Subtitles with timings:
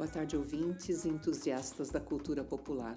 [0.00, 2.96] Boa tarde, ouvintes e entusiastas da cultura popular.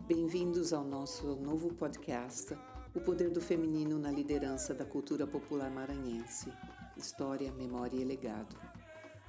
[0.00, 2.58] Bem-vindos ao nosso novo podcast,
[2.92, 6.52] O Poder do Feminino na Liderança da Cultura Popular Maranhense
[6.96, 8.56] História, Memória e Legado,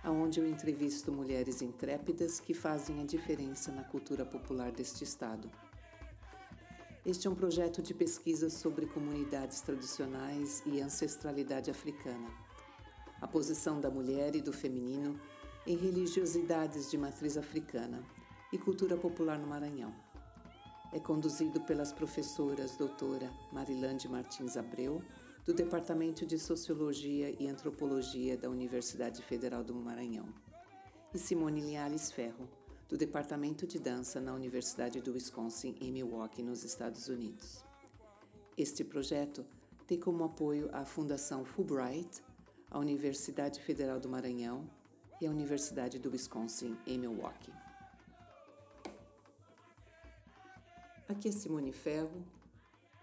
[0.03, 5.47] aonde eu entrevisto mulheres intrépidas que fazem a diferença na cultura popular deste estado.
[7.05, 12.33] Este é um projeto de pesquisa sobre comunidades tradicionais e ancestralidade africana,
[13.21, 15.19] a posição da mulher e do feminino
[15.67, 18.03] em religiosidades de matriz africana
[18.51, 19.93] e cultura popular no Maranhão.
[20.91, 25.03] É conduzido pelas professoras doutora Marilande Martins Abreu,
[25.45, 30.27] do Departamento de Sociologia e Antropologia da Universidade Federal do Maranhão,
[31.13, 32.49] e Simone Linhares Ferro,
[32.87, 37.63] do Departamento de Dança na Universidade do Wisconsin, em Milwaukee, nos Estados Unidos.
[38.57, 39.45] Este projeto
[39.85, 42.21] tem como apoio a Fundação Fulbright,
[42.69, 44.67] a Universidade Federal do Maranhão
[45.21, 47.51] e a Universidade do Wisconsin, em Milwaukee.
[51.07, 52.25] Aqui é Simone Ferro,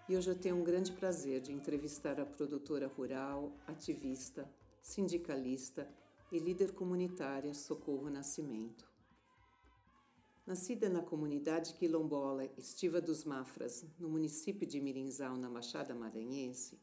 [0.09, 4.49] e hoje eu tenho um grande prazer de entrevistar a produtora rural, ativista,
[4.81, 5.87] sindicalista
[6.33, 8.89] e líder comunitária Socorro Nascimento.
[10.47, 16.79] Nascida na comunidade quilombola Estiva dos Mafras, no município de Mirinzal, na Baixada Maranhense,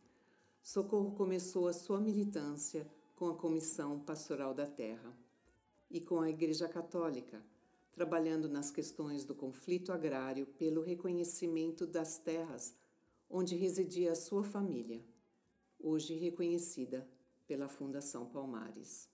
[0.62, 5.23] Socorro começou a sua militância com a Comissão Pastoral da Terra
[5.94, 7.40] e com a Igreja Católica,
[7.92, 12.76] trabalhando nas questões do conflito agrário pelo reconhecimento das terras
[13.30, 15.06] onde residia a sua família,
[15.80, 17.08] hoje reconhecida
[17.46, 19.08] pela Fundação Palmares.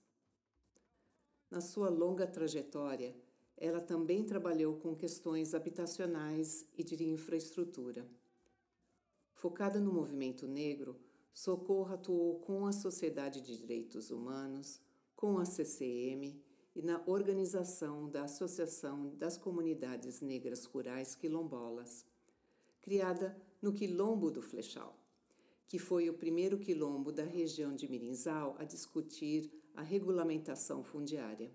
[1.50, 3.14] Na sua longa trajetória,
[3.58, 8.08] ela também trabalhou com questões habitacionais e de infraestrutura.
[9.34, 10.98] Focada no movimento negro,
[11.30, 14.80] Socorro atuou com a Sociedade de Direitos Humanos,
[15.14, 16.40] com a CCM
[16.74, 22.06] e na organização da Associação das Comunidades Negras Rurais Quilombolas,
[22.80, 24.96] criada no Quilombo do Flechal,
[25.66, 31.52] que foi o primeiro quilombo da região de Mirinzal a discutir a regulamentação fundiária.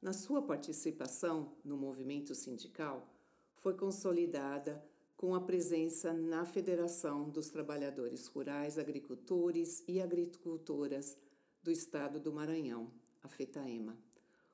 [0.00, 3.12] Na sua participação no movimento sindical,
[3.56, 4.84] foi consolidada
[5.16, 11.16] com a presença na Federação dos Trabalhadores Rurais, Agricultores e Agricultoras
[11.62, 12.92] do Estado do Maranhão,
[13.22, 13.98] a FETAEMA,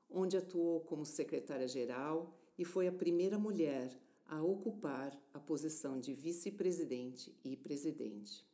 [0.09, 7.37] onde atuou como secretária-geral e foi a primeira mulher a ocupar a posição de vice-presidente
[7.45, 8.47] e presidente.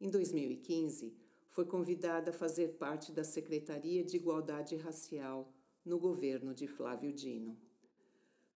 [0.00, 1.16] Em 2015,
[1.48, 5.52] foi convidada a fazer parte da Secretaria de Igualdade Racial
[5.84, 7.58] no governo de Flávio Dino,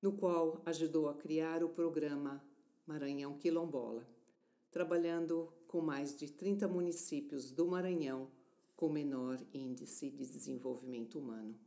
[0.01, 2.43] no qual ajudou a criar o programa
[2.87, 4.09] Maranhão Quilombola,
[4.71, 8.31] trabalhando com mais de 30 municípios do Maranhão
[8.77, 11.59] com menor índice de desenvolvimento humano.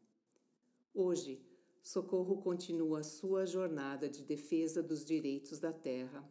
[0.93, 1.43] Hoje,
[1.81, 6.23] Socorro continua sua jornada de defesa dos direitos da terra,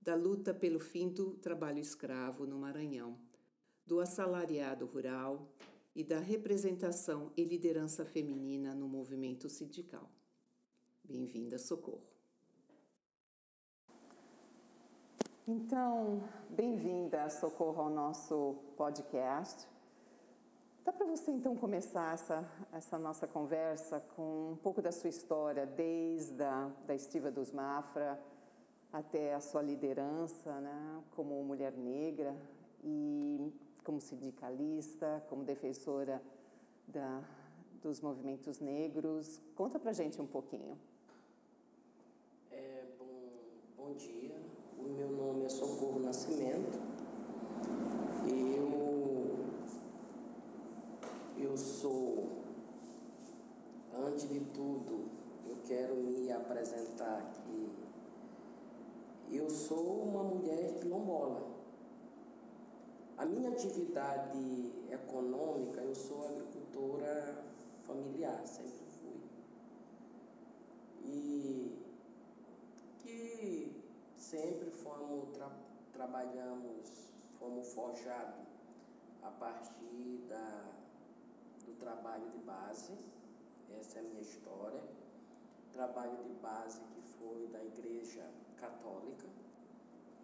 [0.00, 3.16] da luta pelo fim do trabalho escravo no Maranhão,
[3.86, 5.48] do assalariado rural
[5.94, 10.10] e da representação e liderança feminina no movimento sindical.
[11.04, 12.12] Bem-vinda, Socorro.
[15.46, 19.71] Então, bem-vinda, Socorro, ao nosso podcast.
[20.84, 25.64] Dá para você então começar essa, essa nossa conversa com um pouco da sua história,
[25.64, 28.20] desde a da estiva dos Mafra
[28.92, 32.34] até a sua liderança né, como mulher negra
[32.82, 33.52] e
[33.84, 36.20] como sindicalista, como defensora
[36.88, 37.22] da,
[37.80, 39.40] dos movimentos negros.
[39.54, 40.76] Conta para gente um pouquinho.
[42.50, 43.06] É, bom,
[43.76, 44.34] bom dia,
[44.76, 46.92] o meu nome é Socorro Nascimento.
[51.44, 52.30] Eu sou,
[53.92, 55.10] antes de tudo,
[55.44, 57.76] eu quero me apresentar aqui.
[59.30, 61.50] Eu sou uma mulher quilombola.
[63.18, 67.44] A minha atividade econômica, eu sou agricultora
[67.82, 69.20] familiar, sempre fui.
[71.04, 71.76] E
[72.98, 73.82] que
[74.16, 75.50] sempre fomos, tra
[75.92, 78.46] trabalhamos, fomos forjados
[79.22, 80.81] a partir da
[81.82, 82.96] trabalho de base,
[83.78, 84.82] essa é a minha história.
[85.72, 89.26] Trabalho de base que foi da Igreja Católica,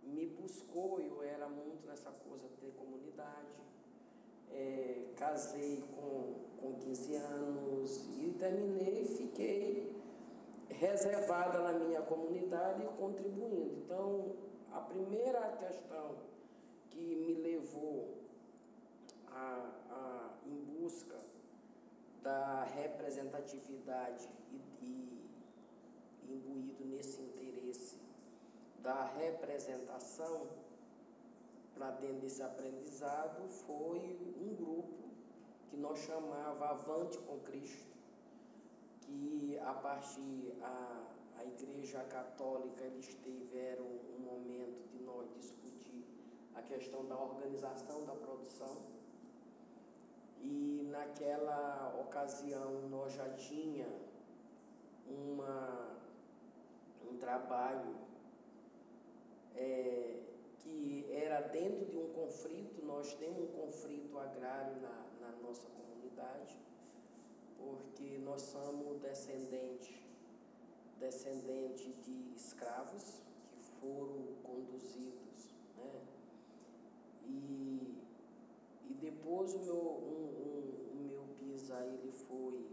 [0.02, 3.67] me buscou, eu era muito nessa coisa de ter comunidade.
[4.60, 9.96] É, casei com, com 15 anos e terminei fiquei
[10.68, 13.84] reservada na minha comunidade e contribuindo.
[13.84, 14.36] Então,
[14.72, 16.16] a primeira questão
[16.90, 18.18] que me levou
[19.28, 21.18] a, a em busca
[22.24, 27.98] da representatividade e, e imbuído nesse interesse
[28.82, 30.48] da representação
[31.78, 34.00] para dentro desse aprendizado foi
[34.42, 35.10] um grupo
[35.70, 37.96] que nós chamava Avante com Cristo,
[39.02, 41.04] que a partir a,
[41.38, 46.04] a Igreja Católica eles tiveram um momento de nós discutir
[46.56, 48.78] a questão da organização da produção.
[50.42, 53.88] E naquela ocasião nós já tinha
[55.08, 55.98] uma,
[57.10, 57.96] um trabalho
[59.56, 60.18] é,
[60.68, 66.58] que era dentro de um conflito, nós temos um conflito agrário na, na nossa comunidade,
[67.58, 69.96] porque nós somos descendentes
[71.00, 73.22] descendente de escravos
[73.52, 76.02] que foram conduzidos, né?
[77.24, 77.98] E
[78.90, 82.66] e depois o meu, um, um, o meu bisa, ele foi,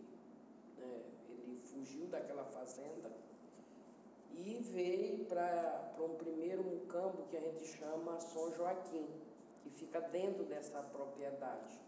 [0.79, 3.11] né, ele fugiu daquela fazenda
[4.39, 9.09] e veio para um primeiro mucambo que a gente chama São Joaquim,
[9.63, 11.81] que fica dentro dessa propriedade,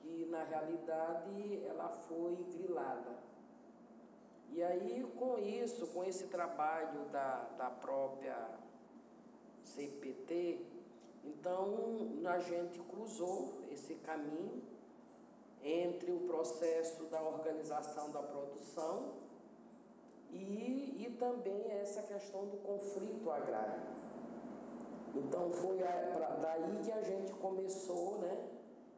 [0.00, 3.18] que na realidade ela foi grilada.
[4.50, 8.50] E aí com isso, com esse trabalho da, da própria
[9.64, 10.72] CPT,
[11.24, 14.62] então, a gente cruzou esse caminho
[15.62, 19.21] entre o processo da organização da produção
[20.32, 23.82] e, e também essa questão do conflito agrário.
[25.14, 28.48] Então, foi a, pra, daí que a gente começou, né,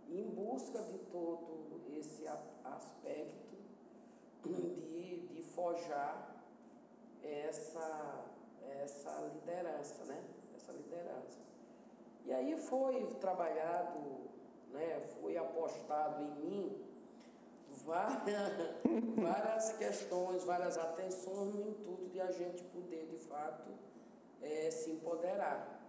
[0.09, 2.25] em busca de todo esse
[2.65, 3.57] aspecto
[4.45, 6.37] de, de forjar
[7.23, 8.25] essa,
[8.83, 10.23] essa liderança, né,
[10.55, 11.39] essa liderança.
[12.25, 13.99] E aí foi trabalhado,
[14.71, 16.84] né, foi apostado em mim
[17.85, 18.53] várias,
[19.17, 23.71] várias questões, várias atenções no intuito de a gente poder, de fato,
[24.43, 25.83] é, se empoderar.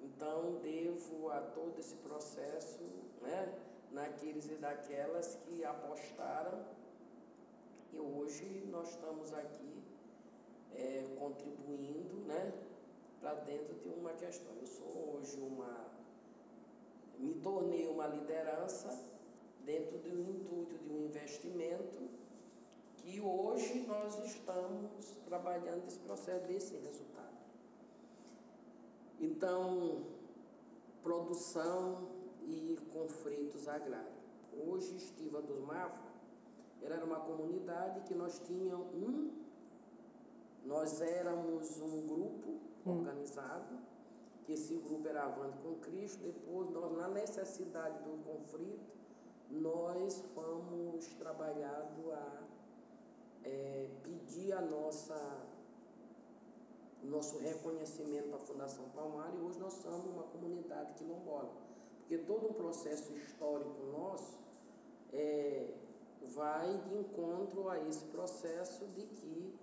[0.00, 2.80] Então, devo a todo esse processo,
[3.20, 3.52] né,
[3.90, 6.64] naqueles e daquelas que apostaram,
[7.92, 9.82] e hoje nós estamos aqui
[10.74, 12.52] é, contribuindo, né,
[13.20, 14.52] para dentro de uma questão.
[14.60, 15.88] Eu sou hoje uma.
[17.18, 18.96] Me tornei uma liderança
[19.68, 22.08] dentro do intuito de um investimento
[22.96, 24.90] que hoje nós estamos
[25.26, 27.36] trabalhando esse processo desse resultado.
[29.20, 30.06] Então,
[31.02, 32.08] produção
[32.46, 34.16] e conflitos agrários.
[34.66, 36.14] Hoje, Estiva dos Mafra
[36.80, 39.30] era uma comunidade que nós tínhamos um,
[40.64, 42.48] nós éramos um grupo
[42.86, 42.98] hum.
[42.98, 43.78] organizado,
[44.46, 46.22] que esse grupo era Avante com Cristo.
[46.22, 48.97] Depois, nós, na necessidade do conflito,
[49.50, 52.42] nós fomos trabalhado a
[53.44, 55.46] é, pedir a nossa
[57.02, 61.50] nosso reconhecimento para a Fundação Palmar e hoje nós somos uma comunidade quilombola.
[62.00, 64.38] Porque todo um processo histórico nosso
[65.12, 65.74] é,
[66.34, 69.54] vai de encontro a esse processo de que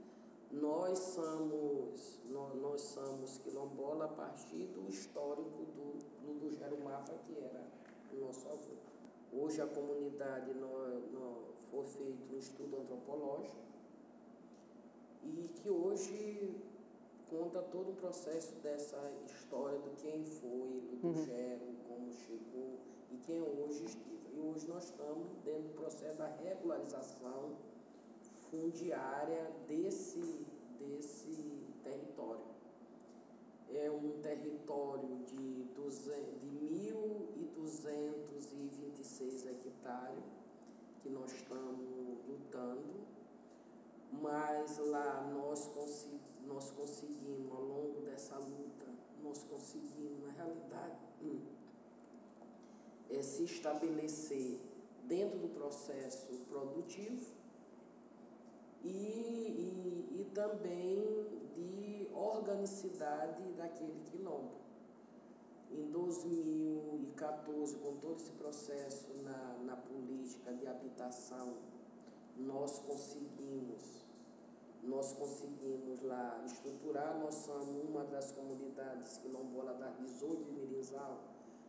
[0.52, 6.56] nós somos, nós, nós somos quilombola a partir do histórico do, do, do
[7.26, 7.68] que era
[8.14, 8.85] o nosso avô.
[9.38, 13.58] Hoje a comunidade nós, nós, foi feito um estudo antropológico
[15.24, 16.56] e que hoje
[17.30, 21.26] conta todo o processo dessa história do quem foi, do uhum.
[21.26, 22.80] Gero, como chegou
[23.12, 24.16] e quem hoje estive.
[24.34, 27.58] E hoje nós estamos dentro do processo da regularização
[28.50, 30.46] fundiária desse,
[30.80, 32.55] desse território.
[33.74, 35.72] É um território de, de
[37.58, 40.24] 1.226 hectares
[41.02, 43.06] que nós estamos lutando
[44.22, 45.70] mas lá nós,
[46.46, 48.86] nós conseguimos, ao longo dessa luta,
[49.22, 51.42] nós conseguimos, na realidade, hum,
[53.10, 54.60] é, se estabelecer
[55.04, 57.35] dentro do processo produtivo
[58.86, 61.26] e, e, e também
[61.56, 64.64] de organicidade daquele quilombo.
[65.72, 71.56] Em 2014, com todo esse processo na, na política de habitação,
[72.38, 74.04] nós conseguimos,
[74.84, 81.24] nós conseguimos lá estruturar, nós somos uma das comunidades quilombola da 18 de Mirizal,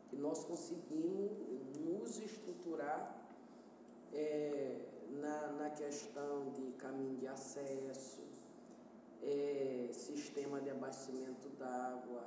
[0.08, 1.32] que nós conseguimos
[1.80, 3.16] nos estruturar
[4.12, 8.22] é, na, na questão de caminho de acesso,
[9.22, 12.24] é, sistema de abastecimento d'água,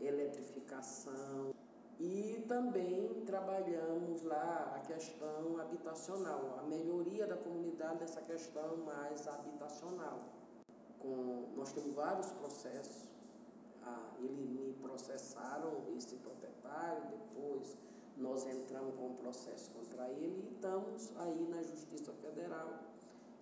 [0.00, 1.52] eletrificação.
[1.98, 10.20] E também trabalhamos lá a questão habitacional, a melhoria da comunidade dessa questão mais habitacional.
[10.98, 13.08] Com, nós temos vários processos.
[13.82, 17.76] Ah, eles me processaram, esse proprietário, depois
[18.20, 22.90] nós entramos com um processo contra ele e estamos aí na Justiça Federal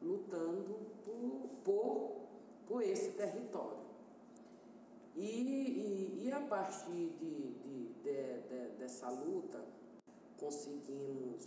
[0.00, 2.16] lutando por, por,
[2.66, 3.88] por esse território.
[5.16, 9.64] E, e, e a partir de, de, de, de, dessa luta,
[10.38, 11.44] conseguimos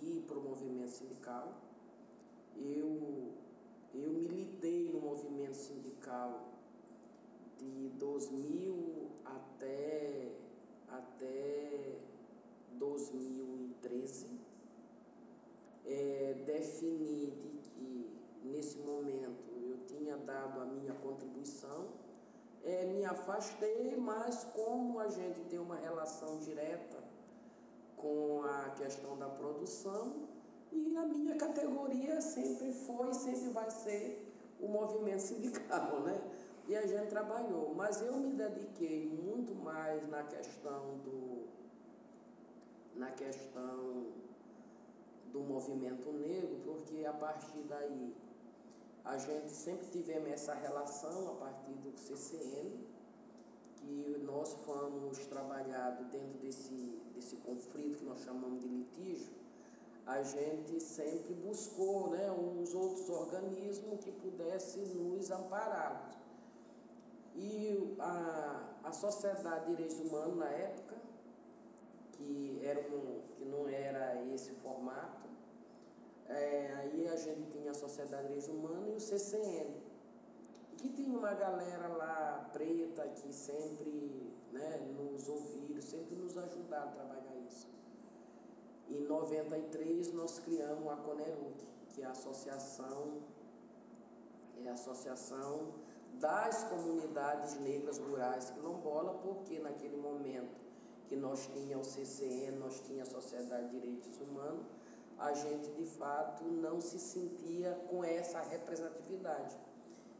[0.00, 1.60] ir para o movimento sindical.
[2.56, 3.32] Eu,
[3.94, 6.48] eu militei no movimento sindical
[7.58, 10.32] de 2000 até,
[10.88, 11.98] até
[12.82, 14.26] 2013.
[15.84, 18.10] É, defini de que
[18.44, 21.88] nesse momento eu tinha dado a minha contribuição
[22.64, 26.98] é, me afastei, mas como a gente tem uma relação direta
[27.96, 30.28] com a questão da produção,
[30.70, 36.20] e a minha categoria sempre foi e sempre vai ser o movimento sindical, né?
[36.68, 41.41] E a gente trabalhou, mas eu me dediquei muito mais na questão do
[42.96, 44.06] na questão
[45.32, 48.14] do movimento negro, porque a partir daí
[49.04, 52.86] a gente sempre tivemos essa relação a partir do CCN,
[53.76, 59.32] que nós fomos trabalhados dentro desse, desse conflito que nós chamamos de litígio,
[60.06, 66.10] a gente sempre buscou né, uns outros organismos que pudessem nos amparar.
[67.34, 70.96] E a, a Sociedade de Direitos Humanos, na época,
[72.22, 75.28] que, era um, que não era esse formato,
[76.28, 79.74] é, aí a gente tinha a Sociedade de Direitos Humanos e o CCN,
[80.76, 86.92] que tinha uma galera lá preta que sempre né, nos ouviram, sempre nos ajudaram a
[86.92, 87.68] trabalhar isso.
[88.88, 93.22] Em 93 nós criamos a CONERUC, que é a associação,
[94.64, 95.72] é a associação
[96.14, 100.61] das comunidades negras rurais quilombola, porque naquele momento
[101.12, 104.64] que nós tínhamos o CCN, nós tínhamos a Sociedade de Direitos Humanos,
[105.18, 109.58] a gente de fato não se sentia com essa representatividade.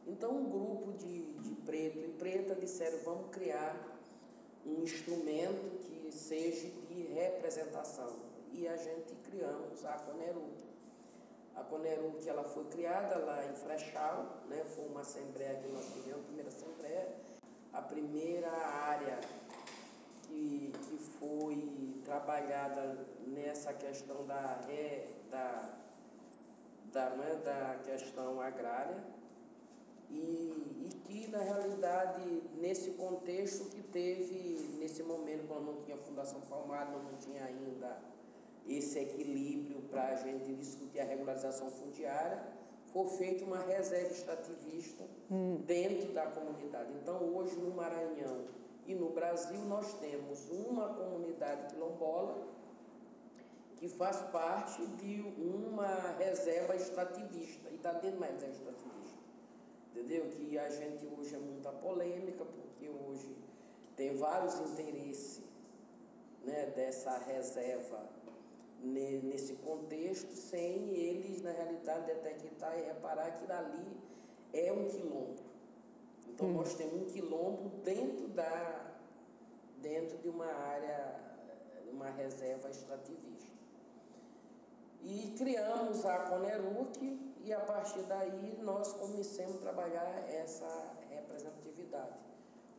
[0.06, 3.74] Então, um grupo de, de preto e preta disseram: vamos criar
[4.66, 8.14] um instrumento que seja de representação.
[8.52, 10.52] E a gente criamos a Coneruc.
[11.56, 14.62] A Coneruc ela foi criada lá em Frechal, né?
[14.74, 17.08] foi uma assembleia que nós tivemos, a primeira assembleia,
[17.72, 19.18] a primeira área
[20.32, 24.60] que, que foi trabalhada nessa questão da,
[25.30, 25.78] da,
[26.92, 29.04] da, né, da questão agrária
[30.10, 36.40] e, e que, na realidade, nesse contexto que teve, nesse momento, quando não tinha Fundação
[36.42, 37.98] Palmar, não tinha ainda
[38.66, 42.42] esse equilíbrio para a gente discutir a regularização fundiária,
[42.92, 45.62] foi feita uma reserva extrativista hum.
[45.66, 46.92] dentro da comunidade.
[47.02, 48.44] Então, hoje, no Maranhão,
[48.86, 52.46] e no Brasil nós temos uma comunidade quilombola
[53.76, 59.18] que faz parte de uma reserva extrativista, e está dentro reserva extrativista.
[59.90, 60.28] Entendeu?
[60.30, 63.36] Que a gente hoje é muita polêmica, porque hoje
[63.96, 65.42] tem vários interesses
[66.44, 68.08] né, dessa reserva
[68.82, 73.86] nesse contexto, sem eles, na realidade, detectar e reparar que dali
[74.52, 75.51] é um quilombo.
[76.28, 76.54] Então hum.
[76.54, 78.92] nós temos um quilombo dentro da
[79.82, 81.20] dentro de uma área,
[81.90, 83.50] uma reserva extrativista.
[85.02, 92.16] E criamos a Coneruc e a partir daí nós começamos a trabalhar essa representatividade.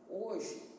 [0.08, 0.74] Hoje,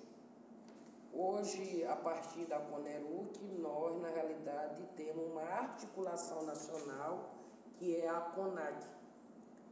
[1.13, 7.35] hoje a partir da Coneruc, nós na realidade temos uma articulação nacional
[7.77, 8.87] que é a CONAC,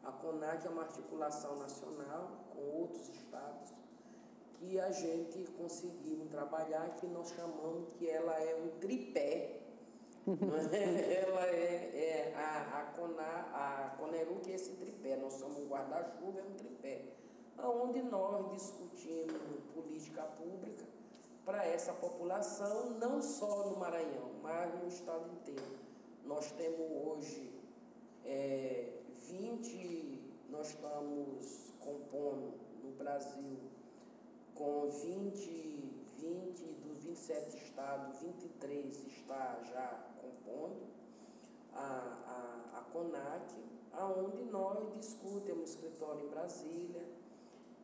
[0.04, 3.74] A CONAC é uma articulação nacional com outros estados
[4.60, 9.60] que a gente conseguiu trabalhar, que nós chamamos que ela é um tripé.
[10.72, 11.22] é?
[11.22, 15.68] ela é, é a, a, Cona, a Coneru, que é esse tripé, nós somos um
[15.68, 17.02] guarda-chuva, é um tripé,
[17.58, 20.86] onde nós discutimos política pública
[21.44, 25.78] para essa população, não só no Maranhão, mas no estado inteiro.
[26.26, 27.54] Nós temos hoje
[28.24, 28.94] é,
[29.30, 30.23] 20,
[30.54, 33.58] nós estamos compondo no Brasil
[34.54, 40.84] com 20, 20 dos 27 estados, 23 está já compondo
[41.74, 43.52] a, a, a CONAC,
[43.94, 47.04] aonde nós discutimos escritório em Brasília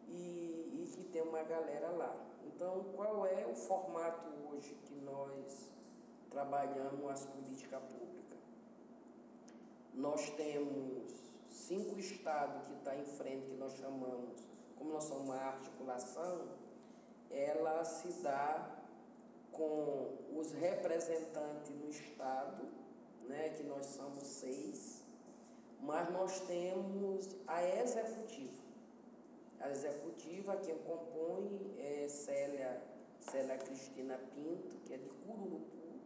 [0.08, 2.16] e, e que tem uma galera lá.
[2.46, 5.72] Então, qual é o formato hoje que nós
[6.30, 8.40] trabalhamos as políticas públicas?
[9.96, 11.29] Nós temos
[11.60, 14.42] cinco estados que estão tá em frente, que nós chamamos,
[14.78, 16.48] como nós somos uma articulação,
[17.30, 18.78] ela se dá
[19.52, 22.68] com os representantes no estado,
[23.28, 25.04] né, que nós somos seis,
[25.82, 28.64] mas nós temos a executiva.
[29.60, 32.82] A executiva, quem compõe é Célia,
[33.20, 36.00] Célia Cristina Pinto, que é de Cururupu,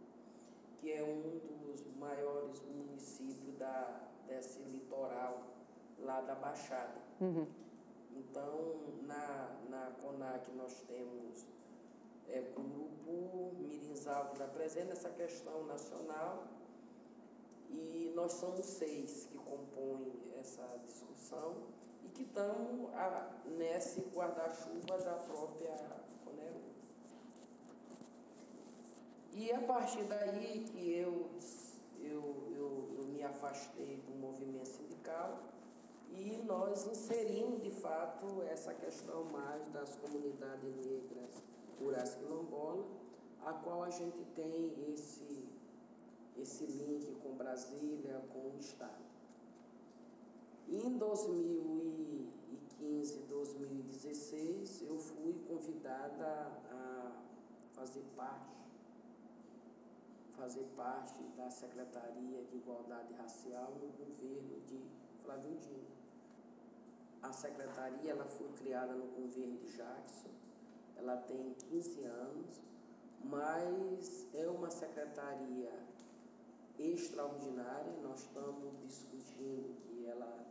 [0.79, 5.44] que é um dos maiores municípios da, desse litoral
[6.00, 7.01] lá da Baixada.
[7.22, 7.48] Uhum.
[8.12, 11.46] Então, na, na CONAC nós temos
[12.27, 16.48] é, Cururupu, Mirinzal da presente essa questão nacional
[17.70, 21.56] e nós somos seis que compõem essa discussão
[22.03, 22.89] e que estamos
[23.58, 25.74] nesse guarda-chuva da própria
[26.24, 26.62] Coneru.
[29.32, 31.30] E a partir daí que eu,
[32.04, 35.39] eu, eu, eu me afastei do movimento sindical
[36.12, 41.42] e nós inserimos de fato essa questão mais das comunidades negras
[41.80, 42.86] rurais quilombolas,
[43.46, 45.48] a qual a gente tem esse,
[46.38, 49.04] esse link com Brasília, com o Estado.
[50.70, 56.26] Em 2015, 2016, eu fui convidada
[56.72, 57.12] a
[57.74, 58.62] fazer parte,
[60.43, 64.77] fazer parte da Secretaria de Igualdade Racial no governo de
[65.23, 65.88] Flávio Dino.
[67.21, 70.32] A secretaria ela foi criada no governo de Jackson,
[70.97, 72.62] ela tem 15 anos,
[73.23, 75.71] mas é uma secretaria
[76.77, 77.93] extraordinária.
[78.01, 80.45] Nós estamos discutindo que ela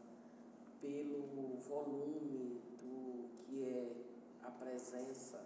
[0.80, 3.92] pelo volume do que é
[4.42, 5.38] a presença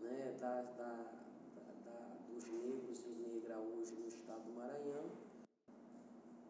[0.00, 1.25] né, da, da,
[2.36, 5.10] dos negros e negras hoje no estado do Maranhão.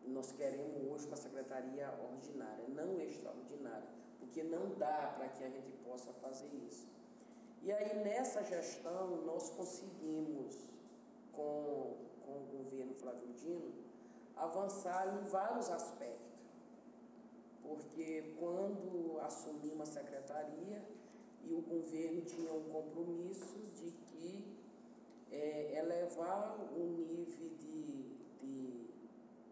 [0.07, 5.73] Nós queremos hoje uma secretaria ordinária, não extraordinária, porque não dá para que a gente
[5.85, 6.89] possa fazer isso.
[7.63, 10.57] E aí nessa gestão nós conseguimos,
[11.33, 13.73] com, com o governo Flávio Dino,
[14.37, 16.27] avançar em vários aspectos
[17.63, 20.81] porque quando assumimos a secretaria
[21.43, 24.56] e o governo tinha um compromisso de que
[25.37, 28.89] é, elevar o nível de, de,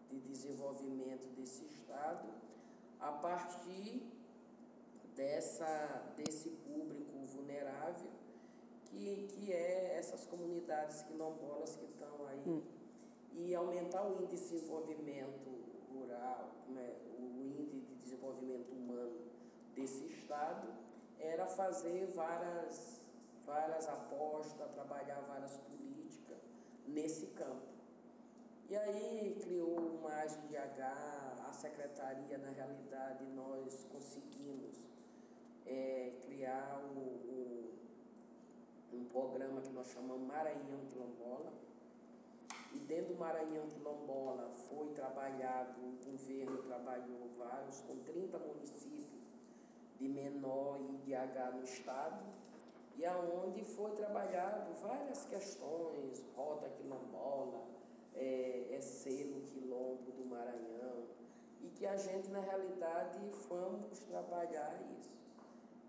[0.09, 2.27] de desenvolvimento desse Estado
[2.99, 4.01] a partir
[5.15, 8.09] dessa, desse público vulnerável
[8.85, 12.61] que, que é essas comunidades quilombolas que estão aí hum.
[13.33, 15.49] e aumentar o índice de desenvolvimento
[15.93, 19.17] rural, né, o índice de desenvolvimento humano
[19.75, 20.67] desse Estado
[21.19, 23.01] era fazer várias,
[23.45, 26.37] várias apostas, trabalhar várias políticas
[26.87, 27.75] nesse campo.
[28.69, 30.81] E aí criou o AGDH,
[31.47, 34.81] a secretaria, na realidade, nós conseguimos
[35.65, 37.73] é, criar o, o,
[38.93, 41.53] um programa que nós chamamos Maranhão Quilombola,
[42.73, 49.05] e dentro do Maranhão Quilombola foi trabalhado, o governo trabalhou vários, com 30 municípios
[49.97, 52.25] de menor IDH no estado,
[52.97, 57.65] e aonde foi trabalhado várias questões, rota quilombola,
[58.13, 61.05] é, é selo quilombo do Maranhão,
[61.61, 65.11] e que a gente, na realidade, fomos trabalhar isso.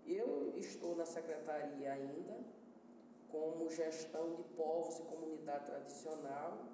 [0.05, 2.39] Eu estou na secretaria ainda,
[3.29, 6.65] como gestão de povos e comunidade tradicional,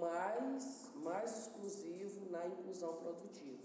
[0.00, 3.62] mais, mais exclusivo na inclusão produtiva.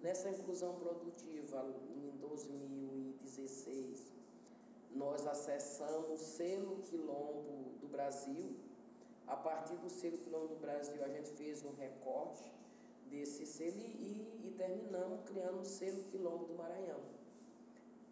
[0.00, 4.13] Nessa inclusão produtiva, em 2016,
[4.94, 8.56] nós acessamos o selo quilombo do Brasil.
[9.26, 12.44] A partir do selo quilombo do Brasil, a gente fez um recorte
[13.08, 17.00] desse selo e, e terminamos criando o selo Quilombo do Maranhão,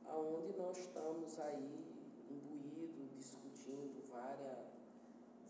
[0.06, 1.84] aonde nós estamos aí
[2.30, 4.66] imbuídos, discutindo várias,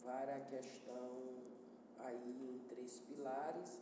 [0.02, 1.52] várias questões
[1.98, 3.80] aí em três pilares,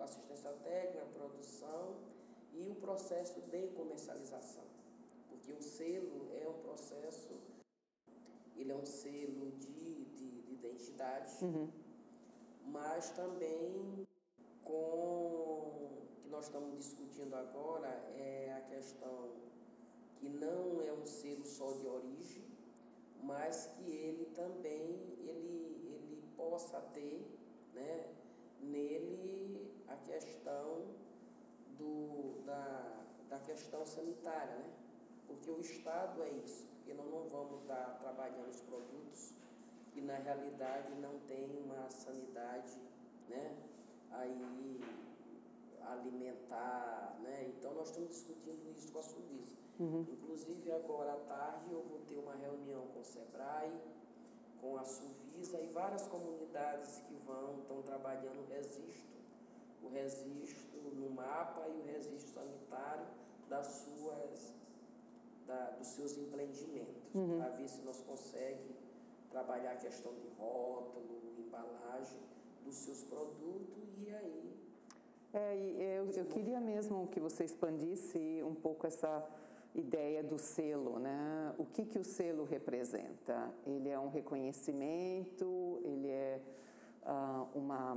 [0.00, 1.96] assistência técnica, produção
[2.52, 4.73] e o processo de comercialização.
[5.44, 7.38] Porque o selo é um processo,
[8.56, 11.68] ele é um selo de, de, de identidade, uhum.
[12.64, 14.08] mas também
[14.64, 19.32] com o que nós estamos discutindo agora é a questão
[20.16, 22.46] que não é um selo só de origem,
[23.22, 27.22] mas que ele também ele, ele possa ter
[27.74, 28.14] né,
[28.62, 30.86] nele a questão
[31.76, 34.83] do, da, da questão sanitária, né?
[35.26, 39.32] Porque o Estado é isso, porque nós não vamos estar trabalhando os produtos
[39.92, 42.78] que na realidade não tem uma sanidade,
[43.28, 43.56] né?
[44.10, 44.80] Aí
[45.86, 47.52] alimentar, né?
[47.56, 49.56] Então nós estamos discutindo isso com a Suvisa.
[49.78, 50.06] Uhum.
[50.08, 53.72] Inclusive agora à tarde eu vou ter uma reunião com o Sebrae,
[54.60, 59.18] com a Suvisa e várias comunidades que vão, estão trabalhando o registro,
[59.82, 63.06] o registro no mapa e o registro sanitário
[63.48, 64.54] das suas,
[65.46, 67.38] da, dos seus empreendimentos, uhum.
[67.38, 68.84] para ver se nós conseguimos
[69.30, 72.20] trabalhar a questão de rótulo, embalagem
[72.64, 74.54] dos seus produtos e aí.
[75.32, 79.28] É, eu, eu queria mesmo que você expandisse um pouco essa
[79.74, 81.52] ideia do selo, né?
[81.58, 83.52] O que que o selo representa?
[83.66, 86.40] Ele é um reconhecimento, ele é
[87.02, 87.96] uh, uma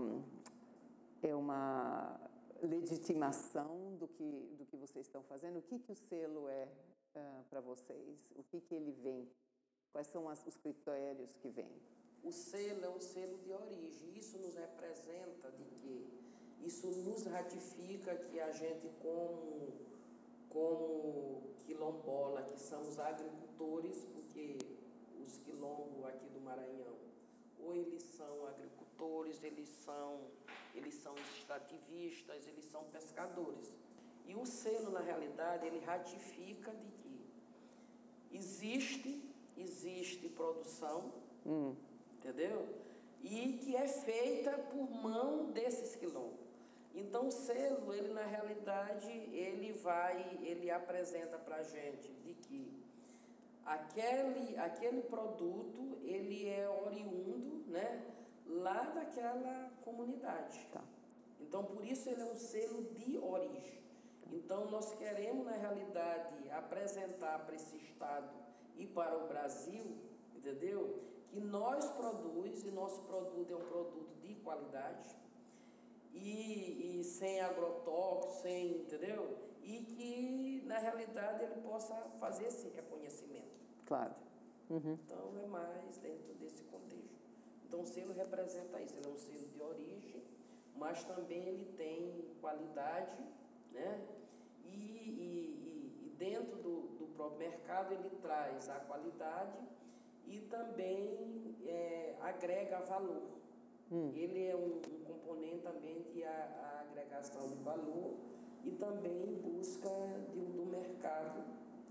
[1.21, 2.19] é uma
[2.61, 5.59] legitimação do que do que vocês estão fazendo.
[5.59, 6.67] O que que o selo é
[7.49, 8.31] para vocês?
[8.35, 9.27] O que que ele vem?
[9.91, 11.71] Quais são as, os critérios que vêm?
[12.23, 14.17] O selo é um selo de origem.
[14.17, 16.07] Isso nos representa de que
[16.65, 19.87] isso nos ratifica que a gente como
[20.49, 24.57] como quilombola, que são os agricultores, porque
[25.21, 26.95] os quilombos aqui do Maranhão,
[27.59, 30.21] ou eles são agricultores, eles são,
[30.73, 33.71] eles são extrativistas, eles são pescadores.
[34.25, 37.06] E o selo, na realidade, ele ratifica de que
[38.31, 39.23] existe,
[39.57, 41.11] existe produção,
[41.45, 41.75] hum.
[42.17, 42.67] entendeu?
[43.23, 46.47] E que é feita por mão desses quilombos.
[46.93, 52.73] Então o selo, ele na realidade, ele vai, ele apresenta para a gente de que
[53.63, 58.03] aquele, aquele produto, ele é oriundo, né,
[58.47, 60.65] lá daquela comunidade.
[60.71, 60.83] Tá.
[61.39, 63.77] Então por isso ele é um selo de origem.
[64.31, 68.29] Então nós queremos na realidade apresentar para esse estado
[68.75, 69.97] e para o Brasil,
[70.35, 71.03] entendeu?
[71.29, 75.15] Que nós produz e nosso produto é um produto de qualidade
[76.13, 79.37] e, e sem agrotóxicos, sem, entendeu?
[79.61, 83.57] E que na realidade ele possa fazer esse reconhecimento.
[83.85, 84.13] Claro.
[84.69, 84.97] Uhum.
[85.05, 87.27] Então é mais dentro desse contexto.
[87.67, 90.23] Então o selo representa isso, ele é um selo de origem,
[90.75, 93.17] mas também ele tem qualidade,
[93.71, 94.07] né?
[94.67, 99.57] E, e, e dentro do, do próprio mercado ele traz a qualidade
[100.25, 103.37] e também é, agrega valor.
[103.91, 104.11] Hum.
[104.15, 108.15] Ele é um, um, componente também de a, a, agregação de valor
[108.63, 109.89] e também busca
[110.33, 111.43] de, do mercado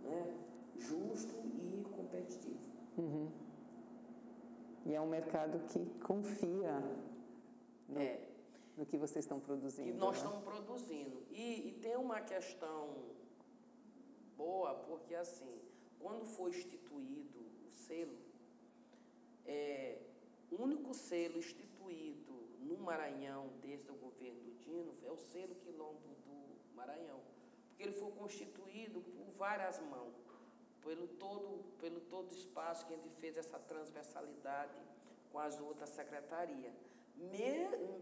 [0.02, 0.34] né,
[0.78, 2.58] justo e competitivo.
[2.98, 3.28] Uhum.
[4.84, 6.82] E é um mercado que confia
[7.94, 8.35] é.
[8.76, 9.88] No que vocês estão produzindo.
[9.88, 10.18] E nós né?
[10.18, 11.22] estamos produzindo.
[11.30, 13.14] E, e tem uma questão
[14.36, 15.60] boa, porque assim,
[15.98, 18.16] quando foi instituído o selo,
[19.44, 19.98] é,
[20.50, 25.54] o único selo instituído instituído no Maranhão desde o governo do Dino é o selo
[25.56, 27.20] quilombo do Maranhão,
[27.68, 30.14] porque ele foi constituído por várias mãos,
[30.82, 34.76] pelo todo, pelo todo espaço que a gente fez essa transversalidade
[35.30, 36.74] com as outras secretarias.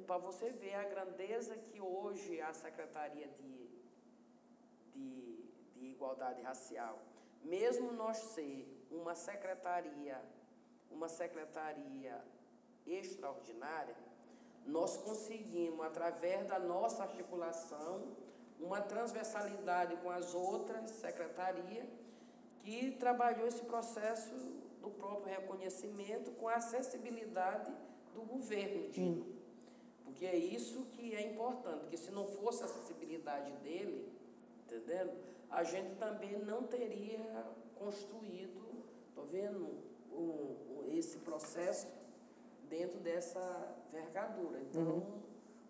[0.06, 3.68] Para você ver a grandeza que hoje a Secretaria de,
[4.92, 6.98] de, de Igualdade Racial,
[7.42, 10.20] mesmo nós ser uma secretaria,
[10.90, 12.22] uma secretaria
[12.86, 13.96] extraordinária,
[14.66, 18.14] nós conseguimos, através da nossa articulação,
[18.60, 21.88] uma transversalidade com as outras secretarias,
[22.62, 24.34] que trabalhou esse processo
[24.80, 27.72] do próprio reconhecimento com a acessibilidade
[28.14, 29.26] do governo, Dino.
[30.04, 34.08] Porque é isso que é importante, porque se não fosse a acessibilidade dele,
[34.64, 35.12] entendendo?
[35.50, 38.62] A gente também não teria construído,
[39.14, 39.68] tô vendo,
[40.12, 41.88] um, esse processo
[42.68, 44.60] dentro dessa vergadura.
[44.60, 45.20] Então, uhum.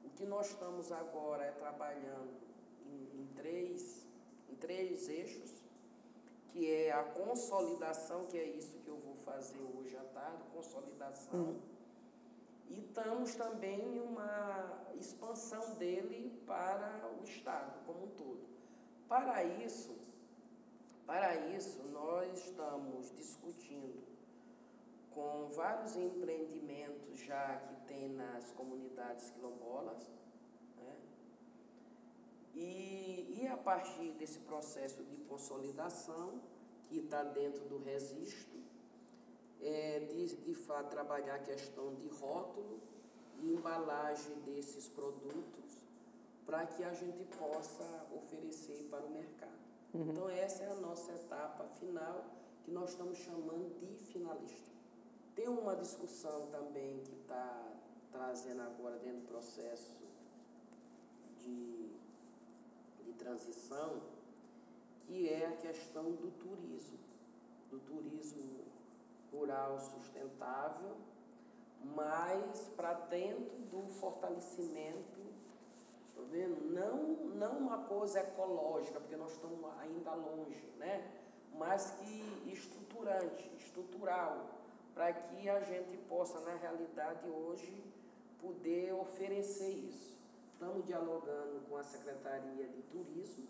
[0.04, 2.34] o que nós estamos agora é trabalhando
[2.86, 4.06] em, em, três,
[4.50, 5.50] em três eixos,
[6.48, 11.40] que é a consolidação, que é isso que eu vou fazer hoje à tarde, consolidação.
[11.40, 11.73] Uhum.
[12.68, 18.44] E estamos também em uma expansão dele para o Estado como um todo.
[19.08, 19.96] Para isso,
[21.06, 24.02] para isso nós estamos discutindo
[25.10, 30.10] com vários empreendimentos já que tem nas comunidades quilombolas,
[30.76, 30.96] né?
[32.54, 36.40] e, e a partir desse processo de consolidação,
[36.88, 38.63] que está dentro do registro,
[39.64, 42.80] é, de, de fato trabalhar a questão de rótulo
[43.38, 45.88] e embalagem desses produtos
[46.44, 49.52] para que a gente possa oferecer para o mercado.
[49.94, 50.10] Uhum.
[50.10, 52.26] Então essa é a nossa etapa final
[52.62, 54.70] que nós estamos chamando de finalista.
[55.34, 57.72] Tem uma discussão também que está
[58.12, 60.04] trazendo agora dentro do processo
[61.38, 61.90] de,
[63.02, 64.02] de transição,
[65.06, 66.98] que é a questão do turismo,
[67.70, 68.73] do turismo
[69.34, 70.96] rural sustentável,
[71.94, 75.20] mas para dentro do fortalecimento,
[76.14, 76.72] tá vendo?
[76.72, 81.10] Não, não uma coisa ecológica, porque nós estamos ainda longe, né?
[81.58, 84.54] Mas que estruturante, estrutural
[84.94, 87.84] para que a gente possa, na realidade, hoje,
[88.40, 90.16] poder oferecer isso.
[90.52, 93.48] Estamos dialogando com a Secretaria de Turismo,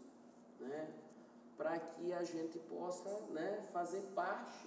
[0.58, 0.88] né,
[1.56, 4.66] para que a gente possa né, fazer parte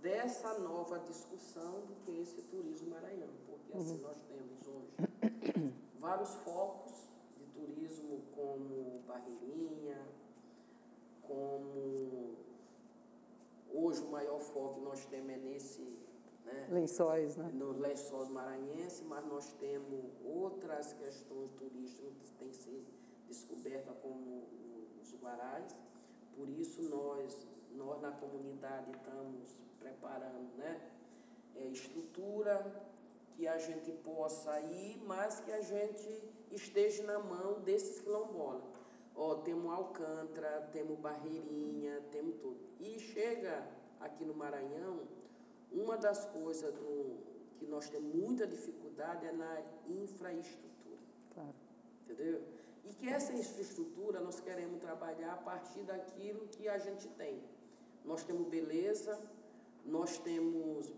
[0.00, 4.02] dessa nova discussão do que é esse turismo maranhão, porque assim uhum.
[4.02, 10.06] nós temos hoje vários focos de turismo como Barreirinha,
[11.22, 12.38] como
[13.72, 15.98] Hoje o maior foco que nós temos é nesse.
[16.44, 17.50] Né, lençóis, né?
[17.52, 22.84] Nos lençóis maranhenses, mas nós temos outras questões turísticas que têm que ser
[23.26, 24.48] descobertas, como
[25.02, 25.76] os guarais.
[26.34, 30.80] Por isso nós, nós na comunidade estamos preparando né,
[31.56, 32.54] é, estrutura
[33.36, 38.64] que a gente possa ir, mas que a gente esteja na mão desses quilombolas.
[39.14, 42.58] Ó, temos Alcântara, temos Barreirinha, temos tudo.
[42.80, 43.66] E chega
[44.00, 45.00] aqui no Maranhão,
[45.72, 47.16] uma das coisas do,
[47.58, 50.98] que nós temos muita dificuldade é na infraestrutura.
[51.34, 51.54] Claro.
[52.04, 52.42] Entendeu?
[52.84, 57.42] E que essa infraestrutura nós queremos trabalhar a partir daquilo que a gente tem.
[58.08, 59.20] Nós temos beleza,
[59.84, 60.92] nós temos,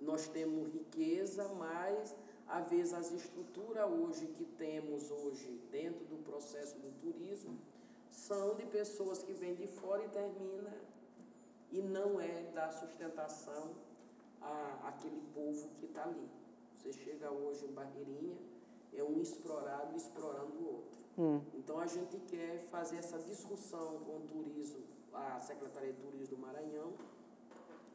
[0.00, 2.14] nós temos riqueza, mas
[2.46, 7.58] às vezes as estruturas hoje que temos hoje dentro do processo do turismo
[8.08, 10.72] são de pessoas que vêm de fora e termina
[11.72, 13.72] e não é da sustentação
[14.40, 16.28] a aquele povo que está ali.
[16.76, 18.36] Você chega hoje em Barreirinha,
[18.92, 21.00] é um explorado explorando o outro.
[21.18, 21.40] Hum.
[21.54, 24.84] Então a gente quer fazer essa discussão com o turismo,
[25.14, 26.92] a Secretaria de Turismo do Maranhão,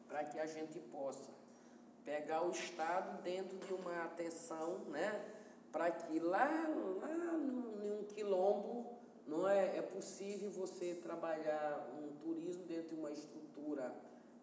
[0.08, 1.30] para que a gente possa
[2.04, 5.24] pegar o Estado dentro de uma atenção, né?
[5.70, 6.48] Para que lá,
[7.00, 8.86] lá num quilombo
[9.26, 13.94] não é, é possível você trabalhar um turismo dentro de uma estrutura,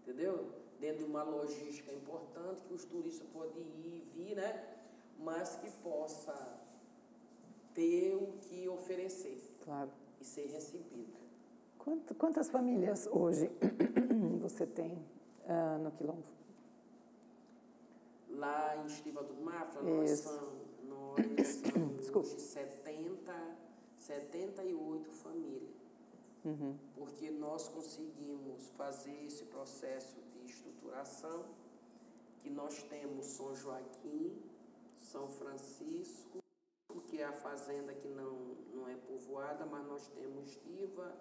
[0.01, 0.49] entendeu?
[0.79, 4.77] Dentro de uma logística importante que os turistas podem ir e vir, né?
[5.19, 6.57] Mas que possa
[7.73, 9.37] ter o que oferecer.
[9.65, 9.91] Claro.
[10.21, 11.26] E ser recebido.
[12.17, 13.49] Quantas famílias hoje
[14.41, 16.23] você tem uh, no Quilombo?
[18.29, 23.33] Lá em Estiva do Mafra, nós somos, nós somos hoje 70,
[23.99, 25.77] 78 famílias.
[26.43, 26.75] Uhum.
[26.93, 31.45] Porque nós conseguimos fazer esse processo de estruturação,
[32.39, 34.41] que nós temos São Joaquim,
[34.97, 36.39] São Francisco,
[37.07, 41.15] que é a fazenda que não, não é povoada, mas nós temos Estiva,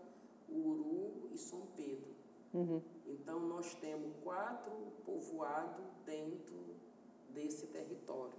[0.48, 2.14] Uru e São Pedro.
[2.52, 2.80] Uhum.
[3.06, 4.72] Então nós temos quatro
[5.04, 6.56] povoados dentro
[7.30, 8.38] desse território.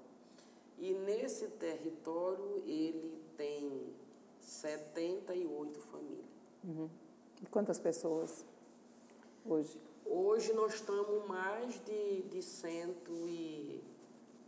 [0.78, 3.94] E nesse território ele tem
[4.40, 6.26] 78 famílias.
[6.64, 6.90] Uhum.
[7.42, 8.46] E quantas pessoas
[9.46, 9.80] hoje?
[10.06, 13.84] Hoje nós estamos mais de, de cento e,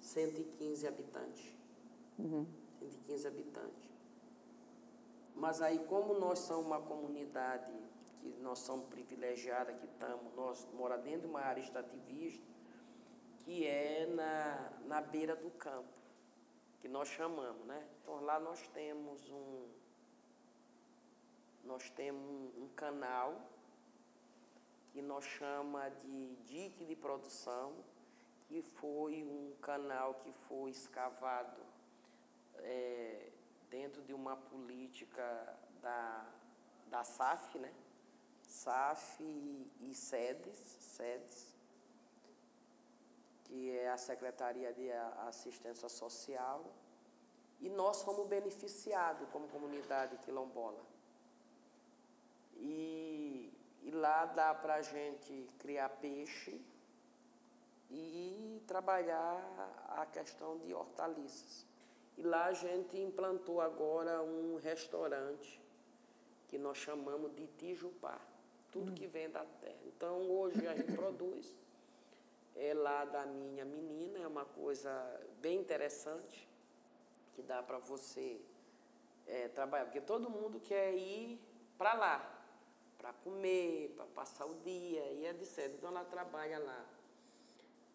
[0.02, 1.54] 115 habitantes.
[2.18, 2.46] Uhum.
[2.80, 3.89] 115 habitantes.
[5.40, 7.72] Mas aí, como nós somos uma comunidade
[8.18, 12.46] que nós somos privilegiados, que estamos, nós moramos dentro de uma área extrativista,
[13.40, 15.94] que é na, na beira do campo,
[16.82, 17.88] que nós chamamos, né?
[18.02, 19.68] Então lá nós temos um
[21.64, 23.50] nós temos um canal
[24.92, 27.74] que nós chama de dique de produção,
[28.48, 31.62] que foi um canal que foi escavado
[32.58, 33.29] é,
[33.70, 36.26] dentro de uma política da,
[36.88, 37.74] da SAF, né?
[38.44, 39.24] SAF
[39.80, 41.56] e, SEDES, SEDES,
[43.46, 44.92] que é a Secretaria de
[45.28, 46.66] Assistência Social,
[47.60, 50.84] e nós fomos beneficiados como comunidade quilombola.
[52.56, 53.54] E,
[53.84, 56.60] e lá dá para a gente criar peixe
[57.90, 59.38] e trabalhar
[59.90, 61.69] a questão de hortaliças.
[62.20, 65.60] E lá a gente implantou agora um restaurante
[66.50, 68.20] que nós chamamos de Tijupá,
[68.74, 69.80] tudo que vem da terra.
[69.86, 71.58] Então hoje a gente produz
[72.58, 74.92] é lá da minha menina, é uma coisa
[75.40, 76.46] bem interessante
[77.34, 78.42] que dá para você
[79.26, 81.40] é, trabalhar, porque todo mundo quer ir
[81.78, 82.44] para lá,
[82.98, 85.76] para comer, para passar o dia e é certo.
[85.78, 86.86] Então ela trabalha lá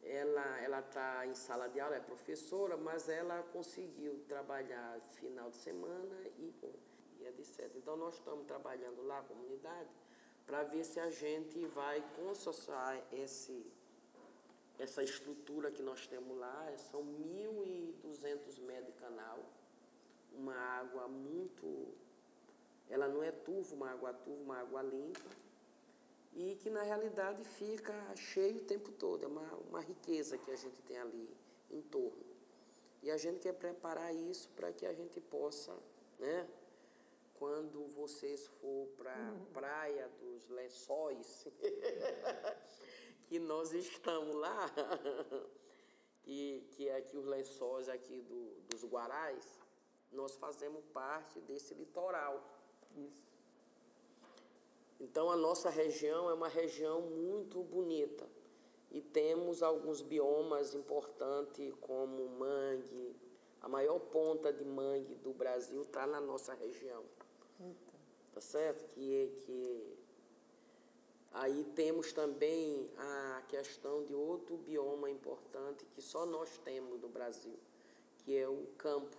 [0.05, 5.57] ela ela está em sala de aula, é professora, mas ela conseguiu trabalhar final de
[5.57, 6.53] semana e,
[7.39, 7.79] e certo.
[7.79, 9.91] Então nós estamos trabalhando lá a comunidade
[10.47, 13.67] para ver se a gente vai consociar esse
[14.79, 19.39] essa estrutura que nós temos lá, são 1.200 metros de canal,
[20.33, 21.95] uma água muito.
[22.91, 25.44] Ela não é turva, uma água turva, uma água limpa
[26.35, 29.25] e que na realidade fica cheio o tempo todo.
[29.25, 31.29] É uma, uma riqueza que a gente tem ali
[31.71, 32.25] em torno.
[33.03, 35.77] E a gente quer preparar isso para que a gente possa,
[36.19, 36.49] né?
[37.35, 39.45] Quando vocês for para a uhum.
[39.53, 41.47] praia dos lençóis,
[43.27, 44.71] que nós estamos lá,
[46.23, 49.61] que, que é aqui os lençóis aqui do, dos Guarais,
[50.11, 52.43] nós fazemos parte desse litoral.
[52.97, 53.34] Isso.
[55.01, 58.27] Então a nossa região é uma região muito bonita
[58.91, 63.17] e temos alguns biomas importantes como mangue.
[63.61, 67.03] A maior ponta de mangue do Brasil está na nossa região.
[67.61, 67.93] Eita.
[68.33, 68.85] Tá certo?
[68.95, 69.97] Que, que
[71.33, 77.59] aí temos também a questão de outro bioma importante que só nós temos no Brasil,
[78.19, 79.17] que é o campo,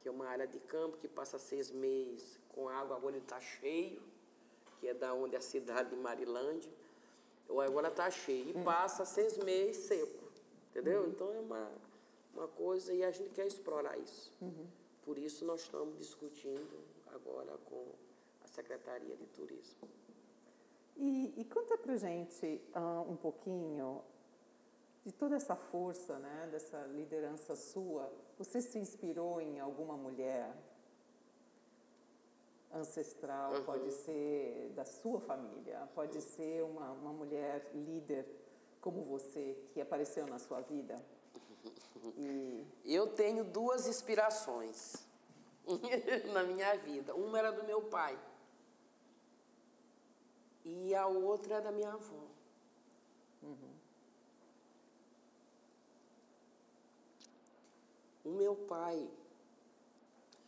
[0.00, 3.40] que é uma área de campo que passa seis meses com água, agora ele está
[3.40, 4.02] cheio
[4.78, 6.70] que é da onde é a cidade de Marilândia,
[7.48, 8.50] agora está cheio.
[8.50, 10.24] E passa seis meses seco,
[10.70, 11.02] entendeu?
[11.02, 11.08] Uhum.
[11.08, 11.70] Então é uma,
[12.34, 14.32] uma coisa e a gente quer explorar isso.
[14.40, 14.66] Uhum.
[15.02, 17.86] Por isso nós estamos discutindo agora com
[18.44, 19.88] a Secretaria de Turismo.
[20.96, 24.02] E, e conta para gente uh, um pouquinho
[25.06, 28.12] de toda essa força, né, dessa liderança sua.
[28.36, 30.52] Você se inspirou em alguma mulher
[32.72, 33.64] ancestral, uhum.
[33.64, 38.26] pode ser da sua família, pode ser uma, uma mulher líder
[38.80, 40.96] como você que apareceu na sua vida?
[42.16, 42.64] E...
[42.84, 45.04] Eu tenho duas inspirações
[46.32, 47.14] na minha vida.
[47.14, 48.18] Uma era do meu pai
[50.64, 52.24] e a outra é da minha avó.
[53.42, 53.74] Uhum.
[58.24, 59.08] O meu pai,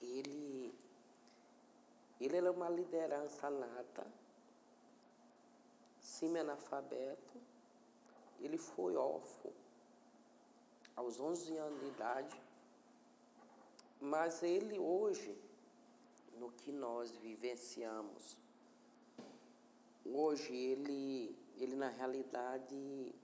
[0.01, 0.75] ele
[2.21, 4.07] ele era uma liderança nata,
[6.01, 7.41] semi-analfabeto.
[8.39, 9.53] Ele foi órfão
[10.95, 12.43] aos 11 anos de idade.
[14.01, 15.35] Mas ele hoje,
[16.39, 18.39] no que nós vivenciamos,
[20.05, 23.15] hoje ele, ele na realidade,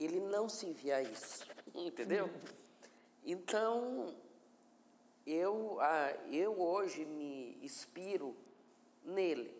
[0.00, 2.30] ele não se via isso, entendeu?
[3.24, 4.14] Então,
[5.26, 8.36] eu, ah, eu hoje me inspiro
[9.02, 9.52] nele.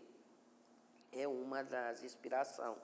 [1.13, 2.79] É uma das inspirações.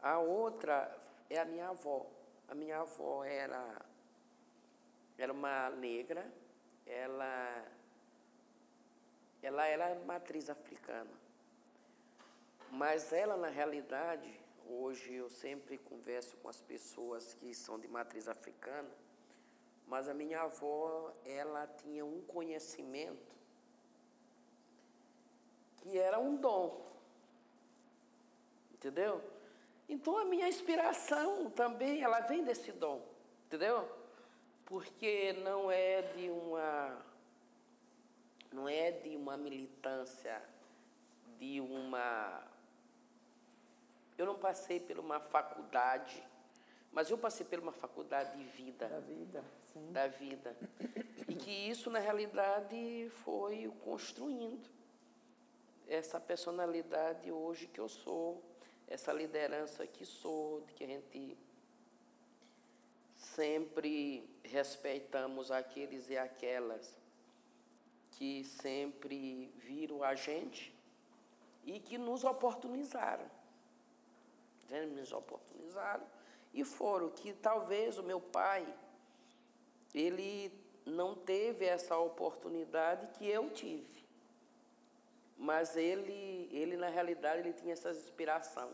[0.00, 0.98] A outra
[1.30, 2.06] é a minha avó.
[2.48, 3.80] A minha avó era,
[5.16, 6.30] era uma negra,
[6.86, 7.64] ela,
[9.42, 11.10] ela era matriz africana.
[12.70, 18.26] Mas ela, na realidade, hoje eu sempre converso com as pessoas que são de matriz
[18.26, 18.90] africana,
[19.86, 23.32] mas a minha avó, ela tinha um conhecimento
[25.76, 26.86] que era um dom.
[28.72, 29.22] Entendeu?
[29.88, 33.02] Então a minha inspiração também, ela vem desse dom.
[33.46, 33.88] Entendeu?
[34.64, 37.04] Porque não é de uma
[38.50, 40.42] não é de uma militância,
[41.38, 42.46] de uma
[44.16, 46.22] eu não passei por uma faculdade,
[46.92, 48.88] mas eu passei por uma faculdade de vida.
[48.88, 49.44] Da vida.
[49.74, 50.56] Da vida.
[51.28, 54.68] E que isso, na realidade, foi construindo
[55.88, 58.42] essa personalidade hoje que eu sou,
[58.86, 61.38] essa liderança que sou, de que a gente
[63.14, 66.98] sempre respeitamos aqueles e aquelas
[68.12, 70.74] que sempre viram a gente
[71.64, 73.30] e que nos oportunizaram.
[74.94, 76.06] Nos oportunizaram
[76.54, 78.66] e foram que talvez o meu pai
[79.94, 80.52] ele
[80.84, 84.02] não teve essa oportunidade que eu tive.
[85.36, 88.70] Mas ele, ele na realidade, ele tinha essa inspiração.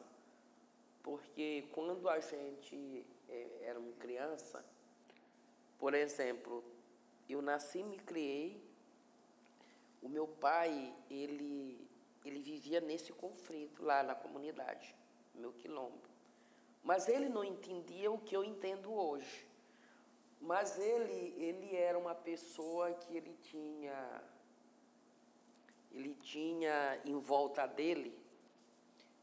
[1.03, 4.65] Porque quando a gente é, era uma criança,
[5.79, 6.63] por exemplo,
[7.29, 8.63] eu nasci e me criei,
[10.03, 11.81] o meu pai, ele,
[12.25, 14.95] ele vivia nesse conflito lá na comunidade,
[15.35, 16.09] no meu quilombo.
[16.85, 19.48] Mas ele não entendia o que eu entendo hoje.
[20.41, 24.23] Mas ele, ele era uma pessoa que ele tinha,
[25.91, 28.17] ele tinha em volta dele,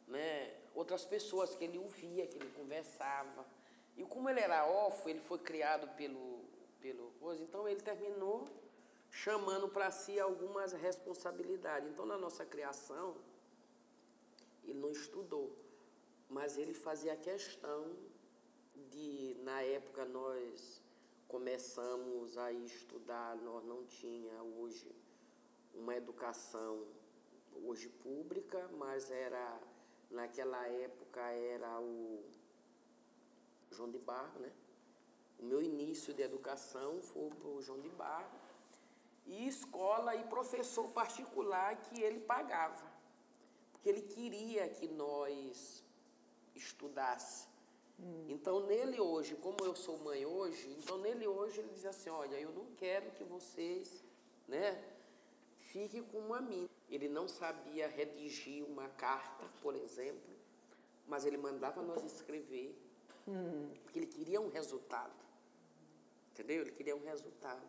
[0.07, 3.45] né, outras pessoas que ele ouvia, que ele conversava.
[3.97, 6.43] E como ele era órfão, ele foi criado pelo,
[6.81, 8.45] pelo então ele terminou
[9.09, 11.89] chamando para si algumas responsabilidades.
[11.89, 13.15] Então, na nossa criação,
[14.63, 15.55] ele não estudou,
[16.29, 17.95] mas ele fazia questão
[18.91, 20.81] de, na época, nós
[21.27, 24.89] começamos a estudar, nós não tinha hoje
[25.73, 26.85] uma educação
[27.63, 29.59] hoje pública, mas era
[30.09, 32.23] naquela época era o
[33.71, 34.51] João de Barro, né?
[35.39, 38.39] O meu início de educação foi para o João de Barro
[39.25, 42.85] e escola e professor particular que ele pagava,
[43.71, 45.83] porque ele queria que nós
[46.55, 47.54] estudássemos.
[47.99, 48.25] Hum.
[48.29, 52.35] Então, nele hoje, como eu sou mãe hoje, então nele hoje ele diz assim: olha,
[52.35, 54.03] eu não quero que vocês,
[54.47, 54.83] né,
[55.57, 56.69] fiquem como a mim.
[56.89, 60.35] Ele não sabia redigir uma carta, por exemplo,
[61.07, 62.75] mas ele mandava nós escrever,
[63.27, 63.71] hum.
[63.83, 65.25] porque ele queria um resultado.
[66.31, 66.61] Entendeu?
[66.61, 67.65] Ele queria um resultado.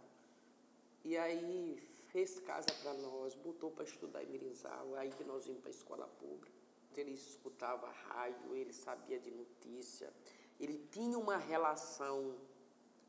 [1.04, 1.76] E aí
[2.10, 5.74] fez casa para nós, botou para estudar em Mirizal, aí que nós vimos para a
[5.74, 6.55] escola pública
[7.00, 10.12] ele escutava rádio, ele sabia de notícia,
[10.58, 12.36] ele tinha uma relação,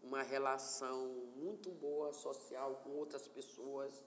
[0.04, 4.04] uma relação muito boa social com outras pessoas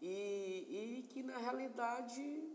[0.00, 2.48] e, e que na realidade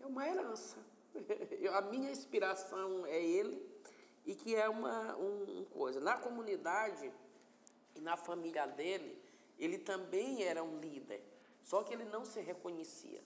[0.00, 0.78] é uma herança.
[1.74, 3.64] A minha inspiração é ele
[4.24, 6.00] e que é uma um, coisa.
[6.00, 7.12] Na comunidade
[7.94, 9.20] e na família dele,
[9.58, 11.22] ele também era um líder,
[11.62, 13.22] só que ele não se reconhecia.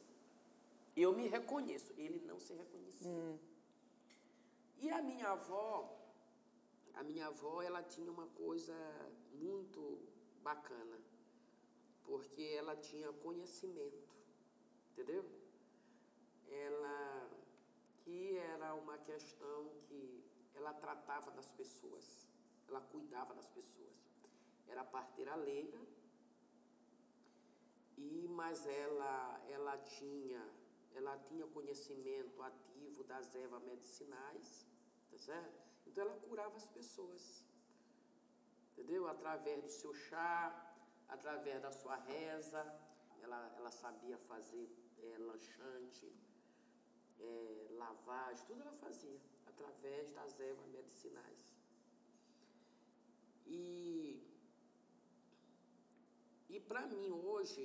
[0.97, 3.11] Eu me reconheço, ele não se reconhecia.
[3.11, 3.39] Hum.
[4.79, 5.71] E a minha avó,
[6.95, 8.75] a minha avó, ela tinha uma coisa
[9.33, 9.99] muito
[10.43, 10.99] bacana,
[12.05, 14.09] porque ela tinha conhecimento,
[14.93, 15.25] entendeu?
[16.49, 17.31] Ela,
[18.03, 20.25] que era uma questão que
[20.55, 22.27] ela tratava das pessoas,
[22.69, 23.97] ela cuidava das pessoas.
[24.67, 25.81] Era parteira leiga,
[27.99, 30.43] e mas ela, ela tinha
[30.99, 34.67] ela tinha conhecimento ativo das ervas medicinais,
[35.11, 35.59] tá certo?
[35.87, 37.45] Então ela curava as pessoas,
[38.73, 39.07] entendeu?
[39.07, 40.39] Através do seu chá,
[41.09, 42.63] através da sua reza,
[43.23, 44.69] ela, ela sabia fazer
[44.99, 46.13] é, lanchante,
[47.21, 51.43] é, lavagem, tudo ela fazia através das ervas medicinais.
[53.47, 54.23] E,
[56.49, 57.65] e para mim hoje,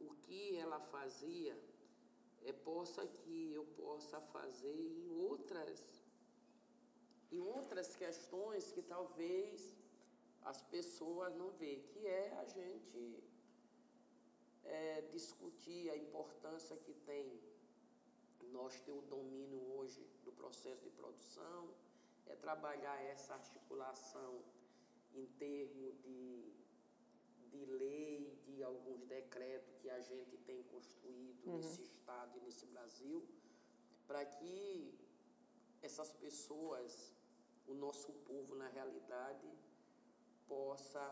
[0.00, 1.58] o que ela fazia
[2.44, 6.02] é, possa que eu possa fazer em outras
[7.30, 9.76] em outras questões que talvez
[10.42, 13.22] as pessoas não vê, que é a gente
[14.64, 17.38] é, discutir a importância que tem
[18.50, 21.68] nós ter o domínio hoje do processo de produção,
[22.26, 24.42] é trabalhar essa articulação
[25.14, 26.57] em termos de
[27.50, 31.56] de lei, de alguns decretos que a gente tem construído uhum.
[31.56, 33.26] nesse Estado e nesse Brasil,
[34.06, 34.94] para que
[35.82, 37.14] essas pessoas,
[37.66, 39.48] o nosso povo na realidade,
[40.46, 41.06] possa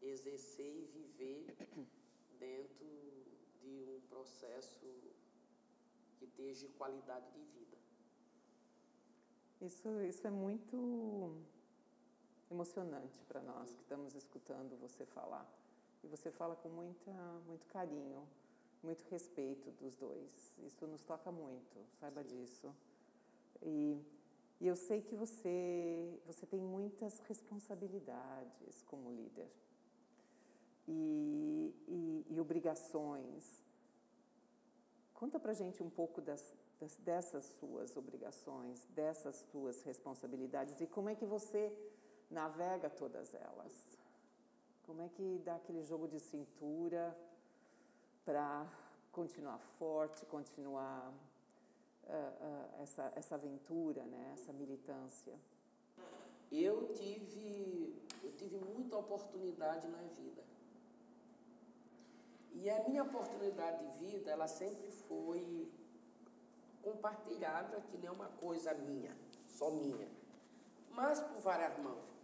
[0.00, 1.56] exercer e viver
[2.38, 2.86] dentro
[3.60, 4.86] de um processo
[6.16, 7.76] que esteja qualidade de vida.
[9.60, 11.42] Isso, isso é muito
[12.50, 15.46] emocionante para nós que estamos escutando você falar.
[16.02, 17.12] E você fala com muita,
[17.46, 18.26] muito carinho,
[18.82, 20.56] muito respeito dos dois.
[20.58, 22.28] Isso nos toca muito, saiba Sim.
[22.28, 22.74] disso.
[23.62, 24.00] E,
[24.60, 29.50] e eu sei que você, você tem muitas responsabilidades como líder
[30.86, 33.60] e, e, e obrigações.
[35.12, 41.08] Conta pra gente um pouco das, das, dessas suas obrigações, dessas suas responsabilidades e como
[41.08, 41.72] é que você
[42.30, 43.98] navega todas elas.
[44.84, 47.16] Como é que dá aquele jogo de cintura
[48.24, 48.66] para
[49.12, 51.12] continuar forte, continuar
[52.04, 54.30] uh, uh, essa, essa aventura, né?
[54.34, 55.34] essa militância?
[56.50, 60.42] Eu tive, eu tive muita oportunidade na vida.
[62.54, 65.70] E a minha oportunidade de vida, ela sempre foi
[66.82, 69.14] compartilhada, que nem uma coisa minha,
[69.46, 70.08] só minha,
[70.90, 72.17] mas por várias mãos.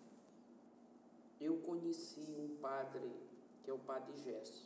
[1.48, 3.08] Eu conheci um padre,
[3.62, 4.62] que é o padre Gesso.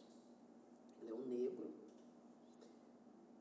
[1.01, 1.68] Ele é um negro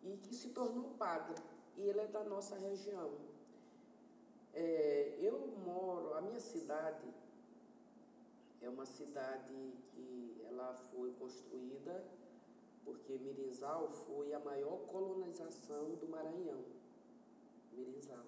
[0.03, 1.39] e que se tornou padre.
[1.77, 3.11] E ele é da nossa região.
[4.53, 7.07] É, eu moro, a minha cidade
[8.61, 9.53] é uma cidade
[9.91, 12.03] que ela foi construída
[12.83, 16.63] porque Mirizal foi a maior colonização do Maranhão.
[17.73, 18.25] Mirizal.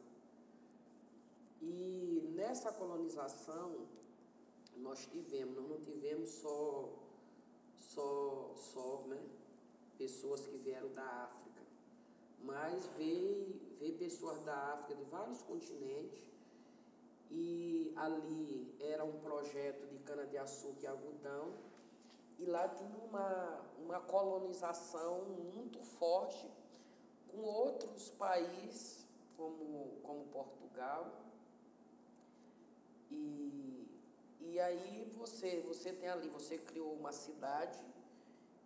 [1.62, 3.88] E nessa colonização
[4.82, 6.90] nós tivemos, nós não tivemos só,
[7.80, 9.22] só, só né,
[9.98, 11.62] pessoas que vieram da África,
[12.44, 16.26] mas veio, veio pessoas da África de vários continentes
[17.30, 21.54] e ali era um projeto de cana-de-açúcar e algodão
[22.40, 26.50] e lá tinha uma, uma colonização muito forte
[27.28, 29.06] com outros países,
[29.36, 31.12] como, como Portugal.
[33.12, 33.79] E,
[34.40, 37.80] e aí você, você tem ali, você criou uma cidade,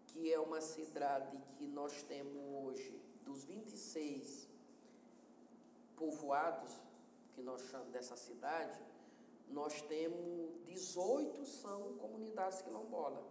[0.07, 4.47] que é uma cidade que nós temos hoje, dos 26
[5.95, 6.71] povoados
[7.33, 8.79] que nós chamamos dessa cidade,
[9.49, 13.25] nós temos 18 são comunidades quilombolas.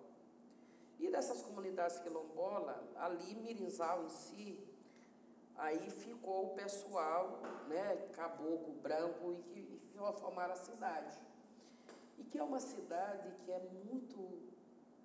[0.99, 4.69] E dessas comunidades quilombolas, ali Mirinzal em si,
[5.57, 11.17] aí ficou o pessoal, né, caboclo, branco, e que e formaram a cidade.
[12.23, 14.39] E que é uma cidade que é muito,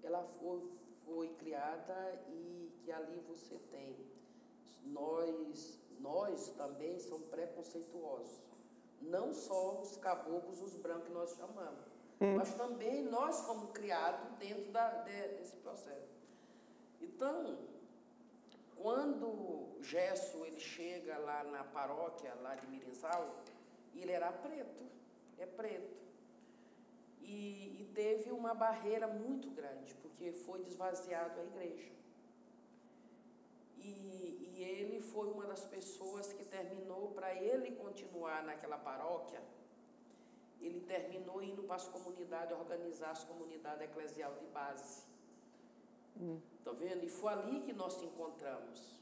[0.03, 0.61] ela foi,
[1.03, 1.97] foi criada
[2.29, 3.97] e que ali você tem.
[4.85, 8.39] Nós, nós também somos preconceituosos.
[9.01, 12.35] Não só os caboclos, os brancos que nós chamamos Hum.
[12.35, 16.17] Mas também nós fomos criados dentro da, de, desse processo.
[16.99, 17.57] Então,
[18.75, 23.43] quando Gesso ele chega lá na paróquia lá de Mirizal,
[23.95, 24.83] ele era preto,
[25.37, 26.06] é preto.
[27.27, 31.91] E, e teve uma barreira muito grande, porque foi desvaziado a igreja.
[33.77, 39.41] E, e ele foi uma das pessoas que terminou para ele continuar naquela paróquia
[40.61, 45.03] ele terminou indo para as comunidades, organizar as comunidades eclesial de base.
[46.19, 46.39] Hum.
[46.63, 47.03] Tá vendo?
[47.03, 48.99] E foi ali que nós se encontramos.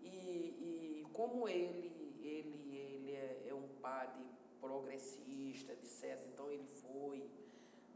[0.00, 4.24] E, e como ele, ele, ele é, é um padre
[4.62, 7.28] progressista, etc., então ele foi.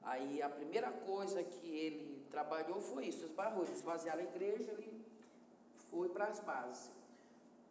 [0.02, 5.00] Aí a primeira coisa que ele trabalhou foi isso, esbarrou, esvaziaram a igreja, ele
[5.90, 6.90] foi para as bases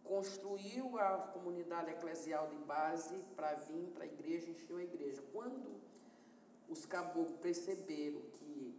[0.06, 5.22] construiu a comunidade eclesial de base para vir para a igreja, encheu a igreja.
[5.34, 5.82] Quando
[6.70, 8.76] os caboclos perceberam que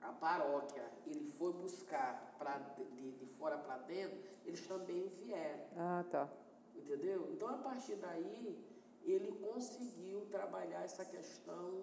[0.00, 5.64] a paróquia ele foi buscar pra, de, de fora para dentro, eles também vieram.
[5.76, 6.28] Ah, tá.
[6.76, 7.28] Entendeu?
[7.32, 8.58] Então, a partir daí,
[9.04, 11.82] ele conseguiu trabalhar essa questão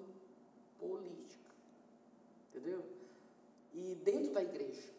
[0.80, 1.50] política.
[2.50, 2.84] Entendeu?
[3.74, 4.90] E dentro da igreja.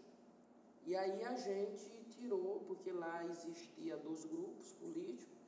[0.86, 5.40] E aí a gente tirou, porque lá existia dois grupos políticos,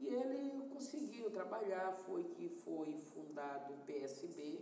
[0.00, 4.60] e ele conseguiu trabalhar, foi que foi fundado o PSB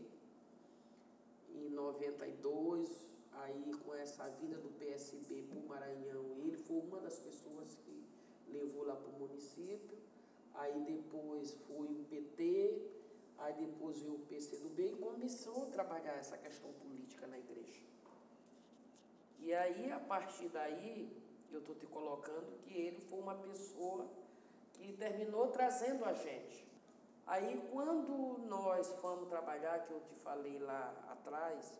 [1.54, 2.90] em 92,
[3.32, 8.02] aí com essa vinda do PSB para o Maranhão, ele foi uma das pessoas que
[8.48, 9.98] levou lá para o município,
[10.58, 12.82] aí depois foi o PT,
[13.38, 17.80] aí depois veio o PCdoB e começou a trabalhar essa questão política na igreja.
[19.40, 21.08] E aí, a partir daí,
[21.52, 24.06] eu estou te colocando que ele foi uma pessoa
[24.72, 26.66] que terminou trazendo a gente.
[27.26, 31.72] Aí, quando nós fomos trabalhar, que eu te falei lá atrás,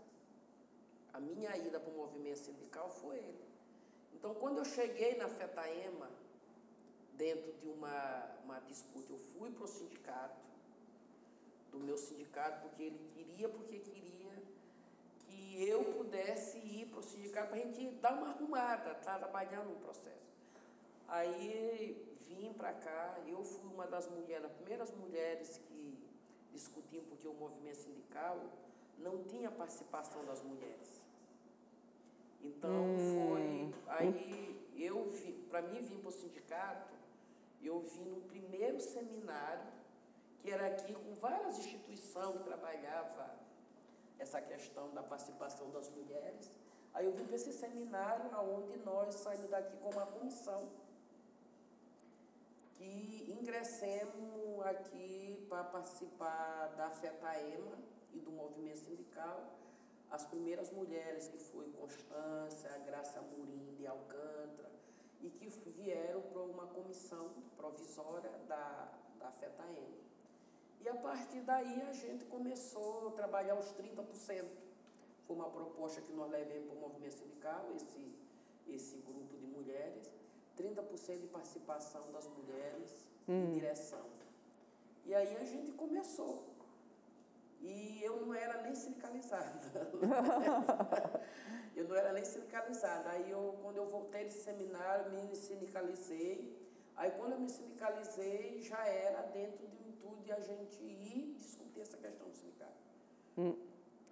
[1.12, 3.44] a minha ida para o movimento sindical foi ele.
[4.14, 6.10] Então, quando eu cheguei na FETAEMA,
[7.16, 10.44] dentro de uma, uma disputa, eu fui para o sindicato,
[11.70, 14.32] do meu sindicato, porque ele queria, porque queria
[15.26, 19.70] que eu pudesse ir para o sindicato para a gente dar uma arrumada, tá trabalhando
[19.70, 20.26] no processo.
[21.08, 25.98] Aí vim para cá, eu fui uma das mulheres, as primeiras mulheres que
[26.52, 28.40] discutiam porque o movimento sindical
[28.98, 31.02] não tinha participação das mulheres.
[32.40, 33.28] Então hum.
[33.28, 33.74] foi.
[33.88, 34.56] Aí
[35.56, 36.95] para mim vir para o sindicato,
[37.62, 39.66] eu vim no primeiro seminário,
[40.40, 43.30] que era aqui com várias instituições que trabalhavam
[44.18, 46.50] essa questão da participação das mulheres.
[46.94, 50.68] Aí eu vim para esse seminário onde nós saímos daqui com uma comissão
[52.74, 57.78] que ingressemos aqui para participar da FETAEMA
[58.12, 59.58] e do movimento sindical.
[60.10, 64.70] As primeiras mulheres que foi Constância, Graça Murim de Alcântara,
[65.26, 69.96] e que vieram para uma comissão provisória da, da FETAEMA.
[70.80, 74.46] E a partir daí a gente começou a trabalhar os 30%.
[75.26, 78.14] Foi uma proposta que nós levamos para o movimento sindical, esse,
[78.68, 80.12] esse grupo de mulheres.
[80.56, 83.46] 30% de participação das mulheres hum.
[83.46, 84.06] em direção.
[85.04, 86.44] E aí a gente começou.
[87.60, 89.60] E eu não era nem sindicalizada.
[91.76, 93.10] eu não era nem sindicalizada.
[93.10, 96.56] Aí eu, quando eu voltei desse seminário, me sindicalizei.
[96.96, 101.34] Aí quando eu me sindicalizei, já era dentro de um tudo de a gente ir
[101.36, 102.72] discutir essa questão do sindicato.
[103.36, 103.54] Hum.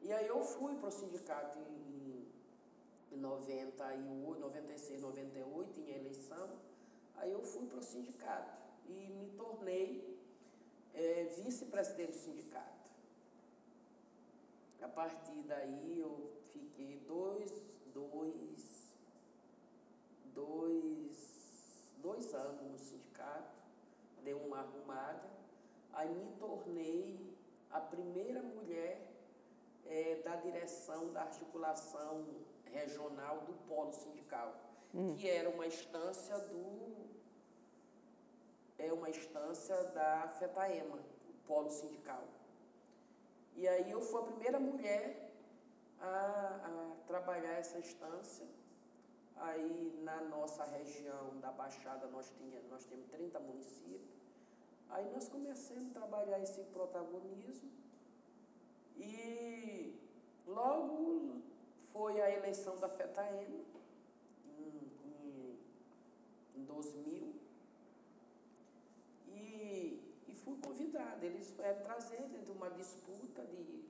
[0.03, 2.29] E aí eu fui para o sindicato em,
[3.12, 6.51] em 98, 96, 98, tinha eleição.
[7.17, 10.21] Aí eu fui para o sindicato e me tornei
[10.93, 12.85] é, vice-presidente do sindicato.
[14.83, 17.51] A partir daí eu fiquei dois,
[17.93, 18.95] dois,
[20.35, 23.57] dois, dois anos no sindicato,
[24.23, 25.29] dei uma arrumada,
[25.93, 27.35] aí me tornei
[27.71, 29.13] a primeira mulher
[29.87, 32.25] é, da direção da articulação
[32.73, 34.55] regional do polo sindical,
[34.95, 35.15] hum.
[35.17, 37.05] que era uma instância do
[38.77, 42.23] é uma instância da FETAEMA, o polo sindical.
[43.57, 45.24] E aí eu fui a primeira mulher
[46.05, 48.47] a, a trabalhar essa instância.
[49.37, 54.23] Aí na nossa região da Baixada nós, tinha, nós temos 30 municípios.
[54.91, 57.71] Aí nós começamos a trabalhar esse protagonismo
[58.97, 59.99] e
[60.47, 61.43] logo
[61.93, 63.65] foi a eleição da FETAEM
[64.47, 65.59] em, em,
[66.57, 67.45] em 2000
[70.45, 71.25] fui convidada.
[71.25, 73.83] Eles foram trazer dentro de uma disputa de,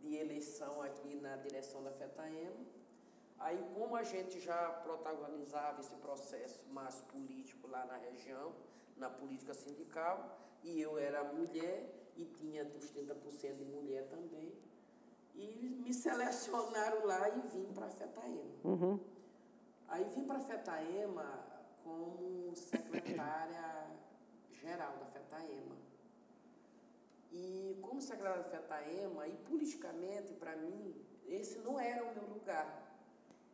[0.00, 2.66] de eleição aqui na direção da FETAEMA.
[3.38, 8.52] Aí, como a gente já protagonizava esse processo mais político lá na região,
[8.96, 14.52] na política sindical, e eu era mulher e tinha os 30% de mulher também,
[15.34, 18.54] e me selecionaram lá e vim para a FETAEMA.
[18.64, 18.98] Uhum.
[19.86, 21.46] Aí vim para a FETAEMA
[21.84, 23.86] como secretária
[24.50, 25.87] geral da FETAEMA.
[27.30, 30.94] E como secretário da FETAEMA, e politicamente, para mim,
[31.26, 32.86] esse não era o meu lugar.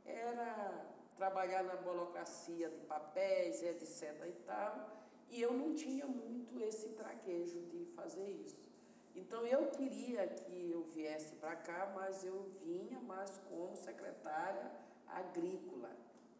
[0.05, 4.27] Era trabalhar na burocracia de papéis, etc.
[4.29, 4.91] e tal,
[5.31, 8.72] e eu não tinha muito esse traquejo de fazer isso.
[9.14, 14.72] Então eu queria que eu viesse para cá, mas eu vinha mais como secretária
[15.07, 15.91] agrícola.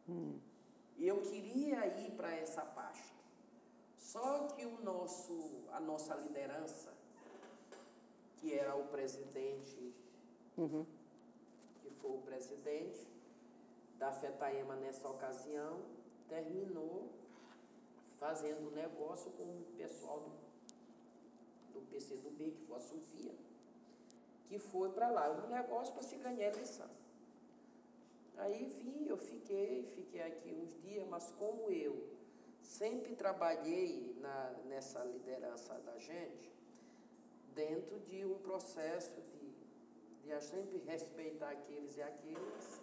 [0.09, 0.39] Hum.
[0.99, 3.15] Eu queria ir para essa pasta.
[3.97, 6.93] Só que o nosso, a nossa liderança,
[8.45, 9.95] que era o presidente,
[10.59, 10.85] uhum.
[11.81, 13.09] que foi o presidente
[13.99, 15.81] da FETAEMA nessa ocasião,
[16.29, 17.09] terminou
[18.21, 23.35] fazendo negócio com o pessoal do, do PCdoB, que foi a Sofia,
[24.47, 26.91] que foi para lá, um negócio para se ganhar eleição.
[28.37, 32.11] Aí vim, eu fiquei, fiquei aqui uns dias, mas como eu
[32.61, 36.54] sempre trabalhei na, nessa liderança da gente
[37.55, 42.81] dentro de um processo de, de a sempre respeitar aqueles e aqueles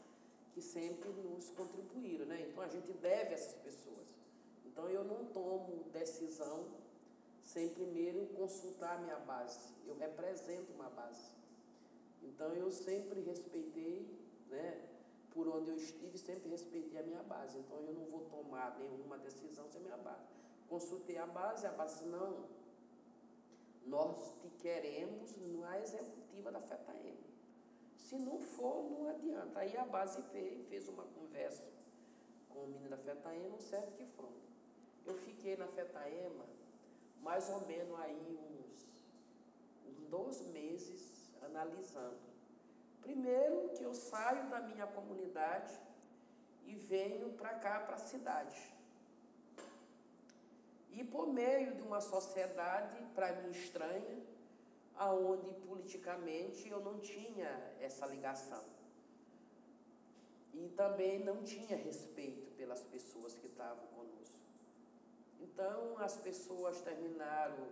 [0.53, 2.47] que sempre nos contribuíram, né?
[2.49, 4.07] Então a gente deve essas pessoas.
[4.65, 6.65] Então eu não tomo decisão
[7.43, 9.73] sem primeiro consultar minha base.
[9.87, 11.31] Eu represento uma base.
[12.21, 14.07] Então eu sempre respeitei,
[14.49, 14.87] né?
[15.33, 17.57] por onde eu estive, sempre respeitei a minha base.
[17.57, 20.27] Então, eu não vou tomar nenhuma decisão sem a minha base.
[20.69, 22.45] Consultei a base, a base não.
[23.85, 27.17] Nós te queremos na executiva da FETAEM.
[27.97, 29.59] Se não for, não adianta.
[29.59, 31.69] Aí a base veio, fez uma conversa
[32.49, 34.41] com o menino da FETAEMA, certo que foi.
[35.05, 36.45] Eu fiquei na FETAEMA
[37.21, 39.03] mais ou menos aí uns,
[39.87, 42.31] uns dois meses analisando
[43.01, 45.73] Primeiro, que eu saio da minha comunidade
[46.65, 48.61] e venho para cá, para a cidade.
[50.91, 54.21] E por meio de uma sociedade, para mim estranha,
[54.95, 58.63] aonde politicamente eu não tinha essa ligação.
[60.53, 64.39] E também não tinha respeito pela pelas pessoas que estavam conosco.
[65.41, 67.67] Então, as pessoas terminaram,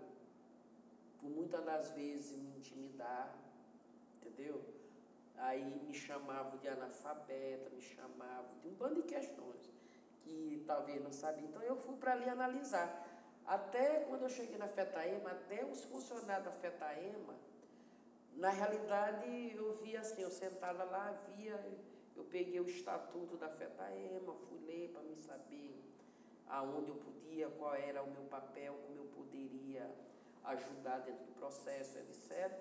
[1.21, 3.33] por muitas das vezes, me intimidar,
[4.17, 4.61] entendeu?
[5.37, 9.71] Aí me chamavam de analfabeta, me chamavam de um bando de questões
[10.23, 11.47] que talvez não sabia.
[11.47, 12.89] Então, eu fui para ali analisar.
[13.49, 17.33] Até quando eu cheguei na FETAEMA, até os funcionários da FETAEMA,
[18.35, 21.59] na realidade, eu via assim, eu sentada lá, via,
[22.15, 25.83] eu peguei o estatuto da FETAEMA, fui ler para me saber
[26.47, 29.89] aonde eu podia, qual era o meu papel, como eu poderia
[30.43, 32.55] ajudar dentro do processo, etc.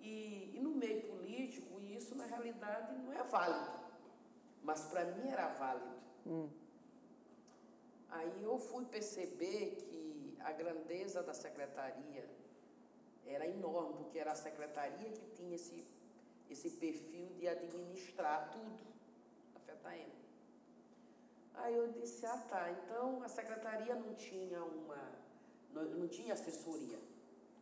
[0.00, 3.78] E, e no meio político, isso na realidade não é válido,
[4.60, 5.96] mas para mim era válido.
[6.26, 6.48] Hum.
[8.10, 12.28] Aí eu fui perceber que a grandeza da secretaria
[13.26, 15.86] era enorme, porque era a secretaria que tinha esse,
[16.50, 18.86] esse perfil de administrar tudo,
[19.54, 20.10] a FETAM.
[21.54, 25.12] Aí eu disse, ah tá, então a secretaria não tinha uma,
[25.72, 26.98] não, não tinha assessoria.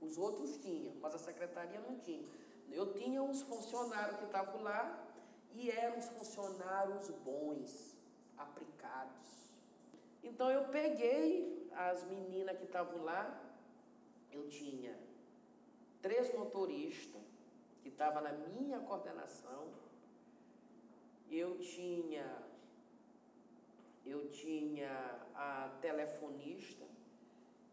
[0.01, 2.27] Os outros tinham, mas a secretaria não tinha.
[2.71, 5.07] Eu tinha uns funcionários que estavam lá
[5.55, 7.95] e eram os funcionários bons,
[8.39, 9.20] aplicados.
[10.23, 13.23] Então eu peguei as meninas que estavam lá,
[14.31, 14.99] eu tinha
[16.03, 17.23] três motoristas
[17.83, 19.73] que estavam na minha coordenação,
[21.31, 22.27] eu tinha
[24.05, 24.91] eu tinha
[25.35, 26.85] a telefonista,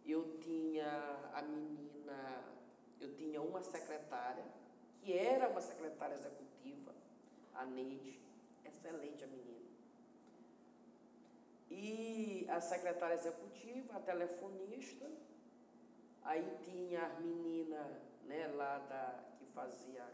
[0.05, 0.89] eu tinha
[1.33, 2.43] a menina,
[2.99, 4.45] eu tinha uma secretária,
[5.01, 6.93] que era uma secretária executiva,
[7.55, 8.19] a Neide,
[8.65, 9.56] excelente a menina.
[11.69, 15.05] E a secretária executiva, a telefonista,
[16.23, 17.87] aí tinha as meninas
[18.25, 20.05] né, lá da, que fazia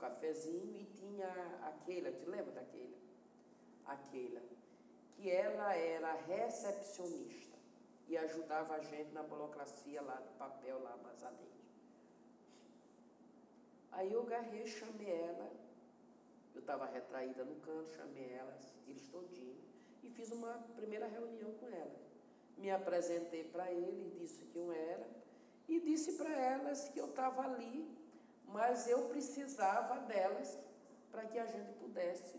[0.00, 1.28] cafezinho e tinha
[1.62, 2.98] aquela, te lembra daquela?
[3.86, 4.40] Aquela,
[5.14, 7.56] que ela era recepcionista
[8.08, 11.60] e ajudava a gente na burocracia lá do papel lá Mazalete.
[13.92, 15.50] Aí eu agarrei, chamei ela,
[16.54, 19.69] eu estava retraída no canto, chamei elas, eles todinhos,
[20.02, 21.96] e fiz uma primeira reunião com ela.
[22.56, 25.06] Me apresentei para ele, disse que eu era,
[25.68, 27.88] e disse para elas que eu estava ali,
[28.46, 30.58] mas eu precisava delas
[31.10, 32.38] para que a gente pudesse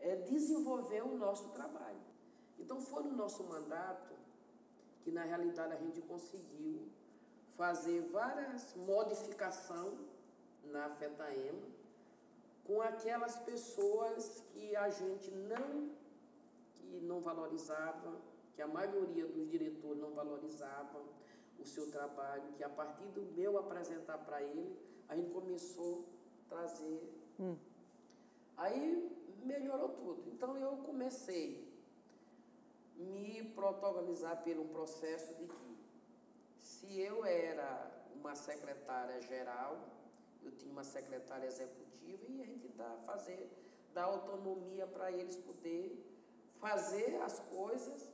[0.00, 2.00] é, desenvolver o nosso trabalho.
[2.58, 4.12] Então foi no nosso mandato
[5.02, 6.88] que na realidade a gente conseguiu
[7.56, 9.98] fazer várias modificações
[10.64, 11.62] na FETAEMA
[12.64, 15.90] com aquelas pessoas que a gente não
[16.92, 18.20] que não valorizava,
[18.54, 21.02] que a maioria dos diretores não valorizavam,
[21.58, 24.76] o seu trabalho, que a partir do meu apresentar para ele,
[25.08, 26.04] a gente começou
[26.46, 27.00] a trazer.
[27.40, 27.56] Hum.
[28.56, 29.10] Aí
[29.44, 30.22] melhorou tudo.
[30.32, 31.66] Então eu comecei
[32.98, 35.78] a me protagonizar pelo processo de que
[36.58, 39.78] se eu era uma secretária geral,
[40.42, 43.48] eu tinha uma secretária executiva e a gente dá fazer
[43.94, 46.11] dar autonomia para eles poder
[46.62, 48.08] fazer as coisas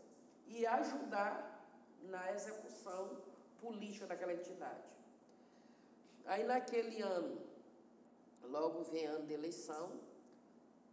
[0.46, 1.62] e ajudar
[2.04, 3.18] na execução
[3.60, 4.88] política daquela entidade.
[6.24, 7.38] Aí naquele ano,
[8.42, 10.00] logo vem ano de eleição,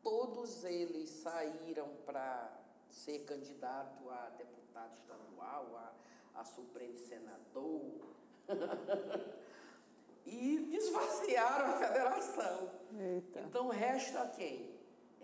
[0.03, 2.51] todos eles saíram para
[2.89, 8.05] ser candidato a deputado estadual, a, a Supremo Senador,
[10.25, 12.71] e desvaziaram a federação.
[12.99, 13.39] Eita.
[13.41, 14.74] Então resta quem?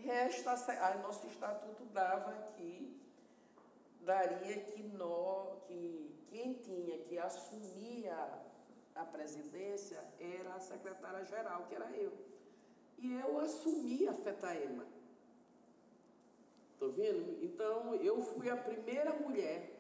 [0.04, 3.00] Resta, a, nosso estatuto dava que
[4.02, 8.40] daria que, nós, que quem tinha que assumir a,
[8.96, 12.12] a presidência era a secretária-geral, que era eu.
[12.98, 14.86] E eu assumi a FETAEMA.
[16.74, 17.44] Estou vendo?
[17.44, 19.80] Então, eu fui a primeira mulher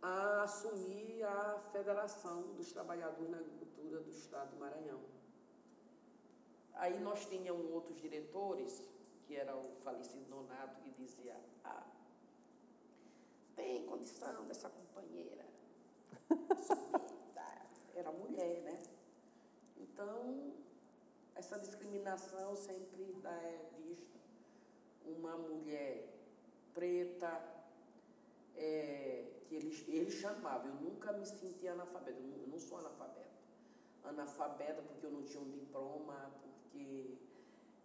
[0.00, 5.00] a assumir a Federação dos Trabalhadores na Agricultura do Estado do Maranhão.
[6.78, 8.82] Aí nós tínhamos outros diretores,
[9.26, 11.84] que era o falecido Nonato, que dizia, ah,
[13.56, 15.44] tem condição dessa companheira.
[17.94, 18.80] Era mulher, né?
[19.76, 20.52] Então,
[21.34, 24.18] essa discriminação sempre é vista.
[25.04, 26.06] Uma mulher
[26.72, 27.42] preta,
[28.56, 33.28] é, que eles, eles chamavam, eu nunca me senti analfabeta, eu não sou analfabeta.
[34.04, 36.32] Analfabeta porque eu não tinha um diploma,
[36.78, 37.18] porque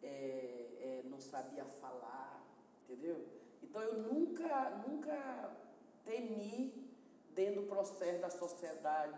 [0.04, 2.44] é, é, não sabia falar,
[2.84, 3.26] entendeu?
[3.62, 5.56] Então eu nunca, nunca
[6.06, 6.74] temi
[7.34, 9.18] dentro do processo da sociedade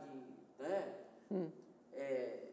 [0.57, 1.05] né?
[1.31, 1.51] Hum.
[1.93, 2.47] É,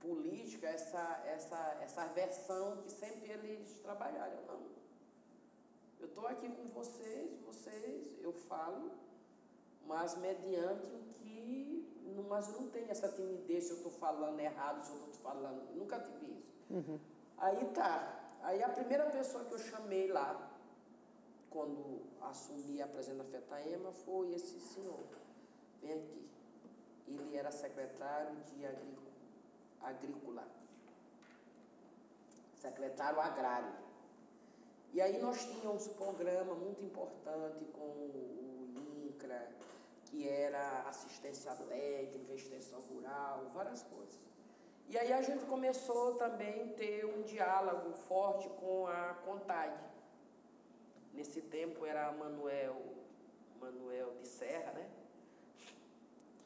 [0.00, 4.42] política, essa, essa, essa versão que sempre eles trabalharam.
[4.46, 4.68] Não.
[6.00, 8.92] Eu estou aqui com vocês, vocês, eu falo,
[9.86, 11.86] mas mediante o que.
[12.28, 15.74] Mas não tem essa timidez se eu estou falando errado, se eu estou falando.
[15.74, 16.57] Nunca tive isso.
[16.70, 16.98] Uhum.
[17.38, 18.14] Aí tá.
[18.42, 20.50] Aí a primeira pessoa que eu chamei lá,
[21.50, 25.04] quando assumi a presença da FETAEMA, foi esse senhor.
[25.80, 26.28] Vem aqui.
[27.06, 28.66] Ele era secretário de
[29.80, 30.46] agrícola.
[32.54, 33.72] Secretário agrário.
[34.92, 38.72] E aí nós tínhamos um programa muito importante com o
[39.06, 39.48] INCRA,
[40.06, 44.27] que era assistência técnica, extensão rural, várias coisas.
[44.90, 49.76] E aí a gente começou também ter um diálogo forte com a CONTAG.
[51.12, 52.74] Nesse tempo era Manuel,
[53.60, 54.88] Manuel de Serra, né?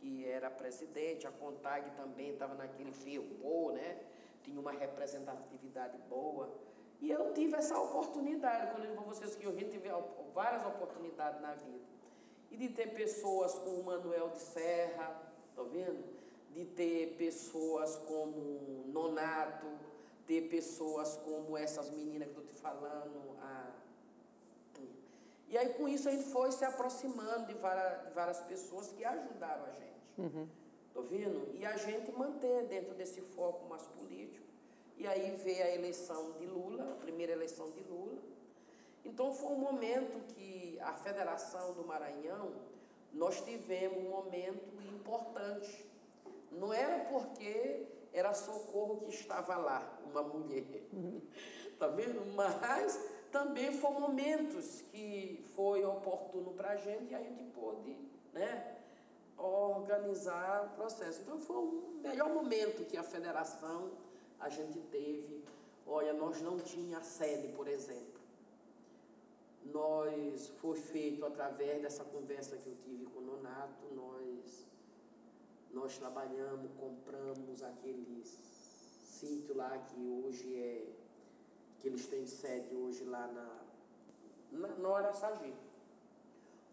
[0.00, 4.00] Que era presidente, a CONTAG também estava naquele fio boa, né?
[4.42, 6.52] Tinha uma representatividade boa.
[7.00, 9.88] E eu tive essa oportunidade, quando eu digo para vocês que eu tive
[10.34, 11.84] várias oportunidades na vida.
[12.50, 15.16] E de ter pessoas como o Manuel de Serra,
[15.54, 16.11] tá vendo?
[16.54, 19.66] De ter pessoas como Nonato,
[20.26, 23.36] ter pessoas como essas meninas que eu estou te falando.
[23.40, 23.70] A...
[25.48, 29.04] E aí com isso a gente foi se aproximando de várias, de várias pessoas que
[29.04, 29.92] ajudaram a gente.
[30.18, 30.48] Uhum.
[30.92, 31.54] Tô vendo?
[31.54, 34.46] E a gente manter dentro desse foco mais político.
[34.96, 38.18] E aí veio a eleição de Lula, a primeira eleição de Lula.
[39.04, 42.52] Então foi um momento que a Federação do Maranhão,
[43.12, 45.91] nós tivemos um momento importante
[46.58, 50.64] não era porque era socorro que estava lá, uma mulher.
[51.78, 52.24] Tá vendo?
[52.36, 52.96] Mas
[53.32, 57.96] também foram momentos que foi oportuno para a gente e a gente pôde
[58.32, 58.76] né,
[59.36, 61.22] organizar o processo.
[61.22, 63.90] Então foi o melhor momento que a federação
[64.38, 65.42] a gente teve.
[65.86, 68.20] Olha, nós não tinha sede, por exemplo.
[69.64, 74.66] Nós foi feito através dessa conversa que eu tive com o Nonato, nós
[75.72, 80.86] nós trabalhamos, compramos aquele sítio lá que hoje é,
[81.80, 85.54] que eles têm sede hoje lá na, na, no Araçagi.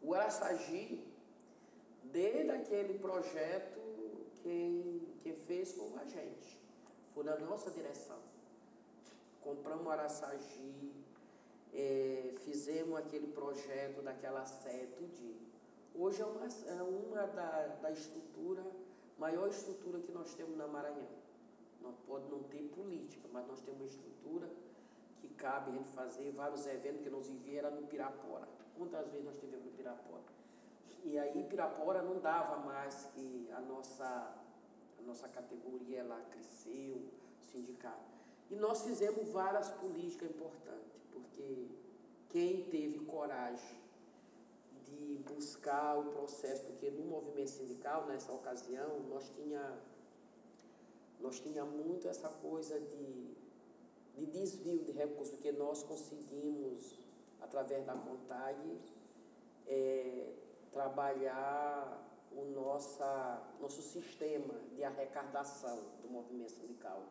[0.02, 1.04] O Araçagi,
[2.04, 3.80] desde aquele projeto,
[4.43, 6.60] quem, quem fez foi a gente,
[7.14, 8.20] foi na nossa direção.
[9.41, 10.93] Compramos o Araçagi,
[11.74, 15.39] é, fizemos aquele projeto daquela sede, tudinho.
[15.95, 18.64] Hoje é uma, é uma da, da estrutura
[19.20, 21.07] maior estrutura que nós temos na Maranhão.
[21.82, 24.49] Não pode não ter política, mas nós temos uma estrutura
[25.20, 28.47] que cabe a gente fazer vários eventos que nos enviaram no Pirapora.
[28.78, 30.24] Quantas vezes nós tivemos no Pirapora?
[31.03, 36.97] E aí Pirapora não dava mais que a nossa, a nossa categoria lá cresceu,
[37.41, 38.20] o sindicato.
[38.49, 41.67] E nós fizemos várias políticas importantes, porque
[42.30, 43.78] quem teve coragem
[45.28, 49.80] buscar o processo, porque no movimento sindical, nessa ocasião, nós tinha,
[51.20, 53.36] nós tinha muito essa coisa de,
[54.16, 57.00] de desvio de recursos, porque nós conseguimos,
[57.41, 58.80] através da CONTAG,
[59.68, 60.34] é,
[60.72, 67.04] trabalhar o nossa, nosso sistema de arrecadação do movimento sindical.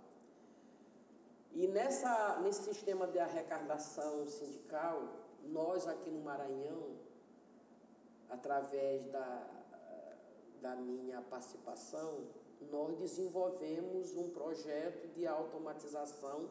[1.53, 5.03] E nessa, nesse sistema de arrecadação sindical,
[5.45, 6.97] nós aqui no Maranhão,
[8.30, 9.46] através da,
[10.60, 12.26] da minha participação,
[12.70, 16.48] nós desenvolvemos um projeto de automatização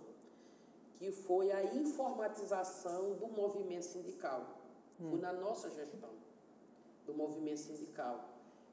[0.96, 4.58] que foi a informatização do movimento sindical.
[5.00, 5.12] Hum.
[5.12, 6.10] Foi na nossa gestão
[7.06, 8.30] do movimento sindical,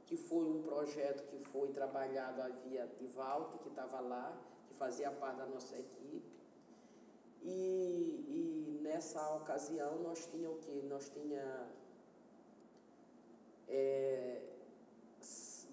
[0.07, 4.37] que foi um projeto que foi trabalhado via de Walter, que estava lá,
[4.67, 6.35] que fazia parte da nossa equipe.
[7.43, 10.83] E, e nessa ocasião nós tínhamos o quê?
[10.89, 11.84] Nós tínhamos
[13.69, 14.43] é,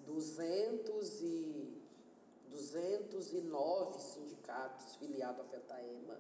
[0.06, 1.82] 200 e,
[2.50, 6.18] 209 sindicatos filiados à FETAEMA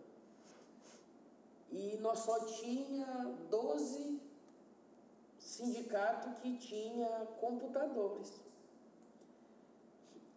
[1.72, 3.06] e nós só tinha
[3.50, 4.22] 12
[5.38, 8.42] sindicatos que tinha computadores.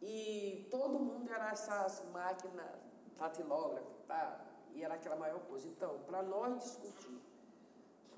[0.01, 2.71] E todo mundo era essas máquinas
[3.19, 4.45] datilógrafas, tá?
[4.75, 5.67] E era aquela maior coisa.
[5.67, 7.21] Então, para nós discutir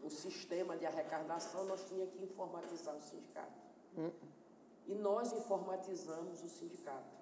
[0.07, 3.61] o sistema de arrecadação, nós tínhamos que informatizar o sindicato.
[4.87, 7.17] E nós informatizamos o sindicato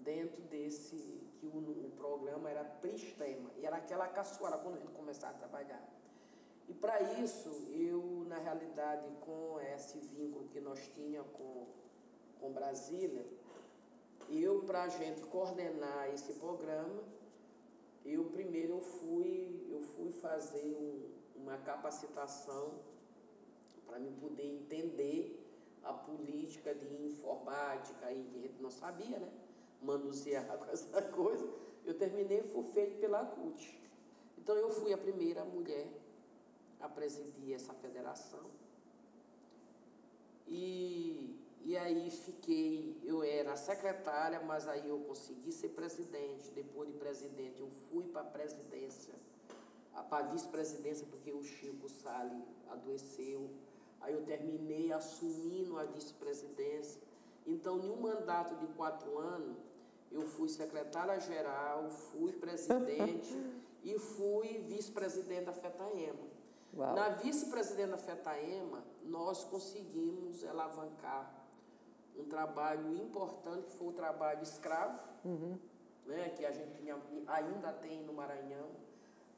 [0.00, 0.96] dentro desse,
[1.38, 5.38] que o, o programa era Pristema, e era aquela caçoara quando a gente começava a
[5.38, 5.86] trabalhar.
[6.68, 11.66] E para isso, eu, na realidade, com esse vínculo que nós tínhamos com,
[12.40, 13.26] com Brasília,
[14.30, 17.02] eu, para a gente coordenar esse programa,
[18.04, 21.13] eu primeiro eu fui, eu fui fazer um,
[21.44, 22.72] uma capacitação
[23.86, 25.40] para me poder entender
[25.82, 29.30] a política de informática e que a gente não sabia, né?
[29.82, 31.46] Manusear essa coisa.
[31.84, 33.78] Eu terminei, fui feito pela CUT.
[34.38, 35.86] Então eu fui a primeira mulher
[36.80, 38.50] a presidir essa federação.
[40.46, 46.50] E, e aí fiquei, eu era secretária, mas aí eu consegui ser presidente.
[46.50, 49.14] Depois de presidente, eu fui para a presidência,
[50.02, 53.50] para a vice-presidência, porque o Chico Sali adoeceu.
[54.00, 57.00] Aí eu terminei assumindo a vice-presidência.
[57.46, 59.56] Então, em um mandato de quatro anos,
[60.10, 63.34] eu fui secretária-geral, fui presidente
[63.82, 66.34] e fui vice-presidente da FETAEMA.
[66.76, 66.94] Uau.
[66.94, 71.44] Na vice-presidente da FETAEMA, nós conseguimos alavancar
[72.16, 75.58] um trabalho importante, que foi o trabalho escravo, uhum.
[76.06, 78.68] né, que a gente tinha, ainda tem no Maranhão.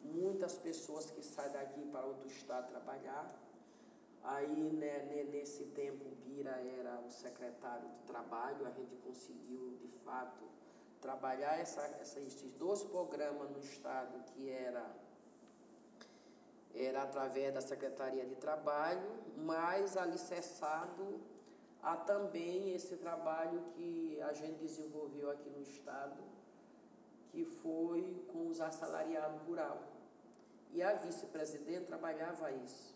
[0.05, 3.27] Muitas pessoas que saem daqui para outro estado trabalhar.
[4.23, 10.45] Aí, né, nesse tempo, Bira era o secretário de trabalho, a gente conseguiu, de fato,
[11.01, 14.85] trabalhar essa, essa, esses dois programas no estado, que era
[16.75, 21.21] era através da Secretaria de Trabalho, mas alicerçado
[21.83, 26.17] a também esse trabalho que a gente desenvolveu aqui no Estado,
[27.37, 29.79] que foi com os assalariados rural.
[30.73, 32.95] E a vice-presidente trabalhava isso.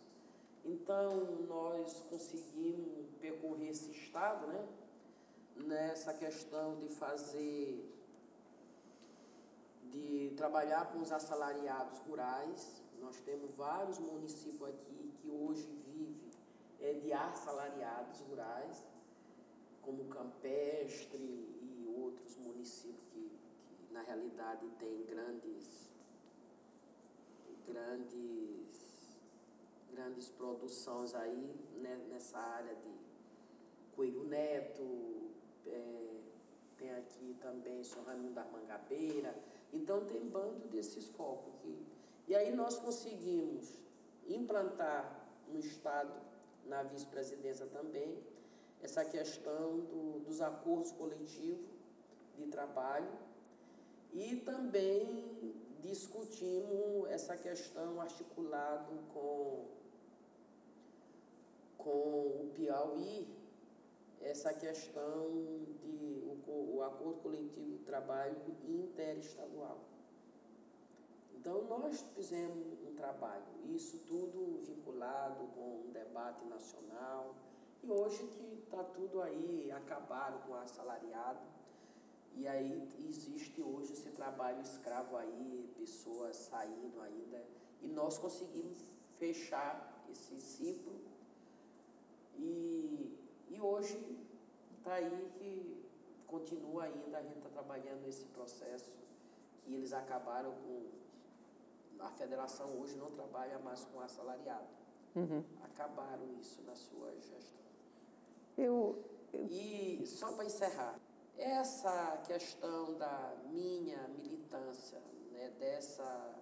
[0.64, 1.10] Então,
[1.46, 4.66] nós conseguimos percorrer esse Estado, né?
[5.56, 7.86] Nessa questão de fazer,
[9.90, 16.30] de trabalhar com os assalariados rurais, nós temos vários municípios aqui que hoje vivem
[16.80, 18.86] é, de assalariados rurais,
[19.82, 23.29] como Campestre e outros municípios que,
[23.90, 25.90] na realidade têm grandes,
[27.66, 29.18] grandes,
[29.92, 32.90] grandes produções aí né, nessa área de
[33.94, 35.30] Coelho Neto,
[35.66, 36.20] é,
[36.78, 39.36] tem aqui também São Raimundo da Mangabeira.
[39.72, 41.86] Então tem bando desses focos que
[42.30, 43.76] e aí nós conseguimos
[44.28, 46.12] implantar no Estado,
[46.64, 48.16] na vice-presidência também,
[48.80, 51.66] essa questão do, dos acordos coletivos
[52.36, 53.10] de trabalho
[54.12, 59.66] e também discutimos essa questão articulado com,
[61.78, 63.28] com o Piauí,
[64.20, 65.28] essa questão
[65.82, 68.36] de o, o acordo coletivo de trabalho
[68.68, 69.78] interestadual.
[71.34, 77.34] Então, nós fizemos um trabalho, isso tudo vinculado com um debate nacional,
[77.82, 81.40] e hoje que está tudo aí, acabaram com o assalariado,
[82.36, 87.44] e aí existe hoje esse trabalho escravo aí, pessoas saindo ainda,
[87.82, 88.82] e nós conseguimos
[89.18, 91.00] fechar esse ciclo,
[92.36, 93.18] e,
[93.48, 93.98] e hoje
[94.78, 95.84] está aí que
[96.26, 98.96] continua ainda, a gente está trabalhando nesse processo,
[99.64, 101.00] que eles acabaram com
[102.00, 104.66] a federação hoje não trabalha mais com assalariado.
[105.14, 105.42] Uhum.
[105.62, 107.60] Acabaram isso na sua gestão.
[108.56, 109.46] Eu, eu...
[109.46, 110.98] E só para encerrar,
[111.40, 115.00] essa questão da minha militância,
[115.32, 116.34] né, dessa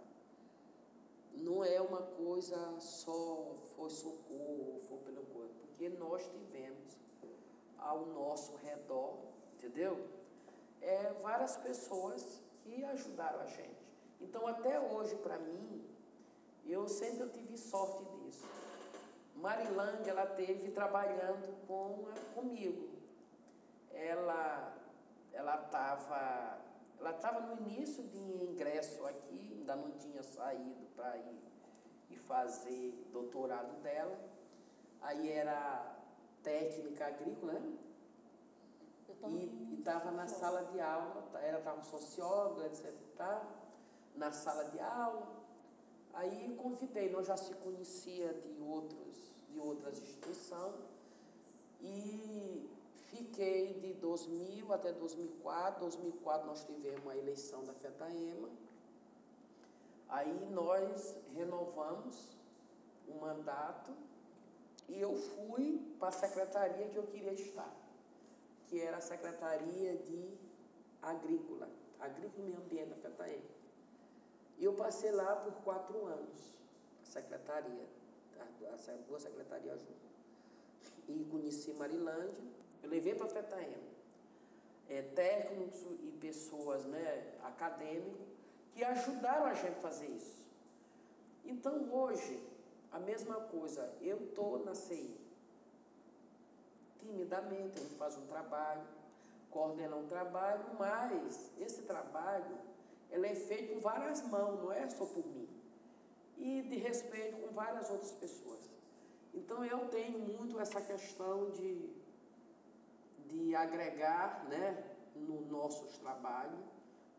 [1.34, 6.96] não é uma coisa só foi socorro, foi pelo corpo, porque nós tivemos
[7.78, 9.18] ao nosso redor,
[9.55, 10.05] entendeu?
[10.80, 13.86] É, várias pessoas que ajudaram a gente.
[14.20, 15.84] Então, até hoje, para mim,
[16.66, 18.46] eu sempre eu tive sorte disso.
[19.36, 22.88] Marilândia, ela teve trabalhando com, comigo.
[23.92, 24.76] Ela
[25.39, 26.59] ela estava
[26.99, 31.41] ela estava no início de ingresso aqui, ainda não tinha saído para ir
[32.11, 34.18] e fazer doutorado dela.
[35.01, 35.97] Aí era
[36.43, 37.78] técnica agrícola, né?
[39.28, 42.93] E estava na sala de aula, ela estava socióloga, etc.
[43.16, 43.47] Tá?
[44.18, 45.26] na sala de aula.
[46.12, 49.16] Aí convidei, nós já se conhecia de, outros,
[49.49, 50.74] de outras instituições
[51.80, 52.68] e
[53.11, 55.80] fiquei de 2000 até 2004.
[55.80, 58.48] 2004 nós tivemos a eleição da FETAEMA.
[60.09, 62.36] Aí nós renovamos
[63.06, 63.92] o mandato
[64.88, 67.70] e eu fui para a secretaria que eu queria estar,
[68.66, 70.34] que era a Secretaria de
[71.02, 71.68] Agrícola,
[72.00, 73.59] Agrícola e Meio Ambiente da FETAEMA.
[74.59, 76.56] E eu passei lá por quatro anos,
[77.02, 77.86] a secretaria,
[78.40, 80.09] as duas secretarias juntas.
[81.06, 82.42] E conheci Marilândia,
[82.83, 83.89] eu levei para Fetaema.
[84.89, 88.26] É, técnicos e pessoas né, acadêmicos
[88.72, 90.47] que ajudaram a gente a fazer isso.
[91.45, 92.49] Então hoje
[92.91, 95.14] A mesma coisa, eu estou na CI.
[96.99, 98.83] Timidamente, a gente faz um trabalho,
[99.51, 102.59] coordena um trabalho, mas esse trabalho
[103.11, 105.49] ele é feito com várias mãos, não é só por mim.
[106.37, 108.68] E de respeito com várias outras pessoas.
[109.35, 111.91] Então eu tenho muito essa questão de,
[113.29, 116.64] de agregar né, no nossos trabalhos,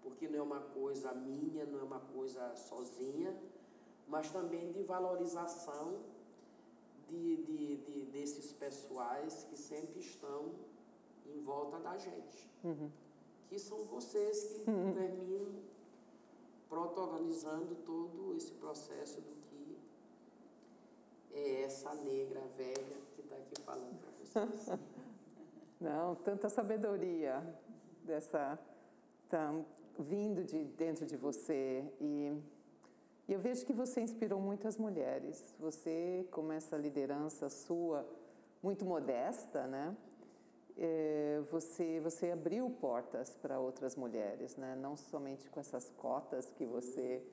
[0.01, 3.35] porque não é uma coisa minha, não é uma coisa sozinha,
[4.07, 5.99] mas também de valorização
[7.07, 10.51] de, de, de desses pessoais que sempre estão
[11.25, 12.49] em volta da gente.
[12.63, 12.89] Uhum.
[13.47, 14.93] Que são vocês que uhum.
[14.93, 15.69] terminam
[16.69, 19.77] protagonizando todo esse processo do que
[21.33, 24.79] é essa negra velha que está aqui falando para vocês.
[25.79, 27.41] Não, tanta sabedoria
[28.03, 28.59] dessa
[29.29, 29.53] tá
[29.97, 32.37] vindo de dentro de você e
[33.29, 35.55] eu vejo que você inspirou muitas mulheres.
[35.59, 38.05] Você, com essa liderança sua,
[38.61, 39.95] muito modesta, né?
[40.77, 44.75] É, você, você abriu portas para outras mulheres, né?
[44.75, 47.23] Não somente com essas cotas que você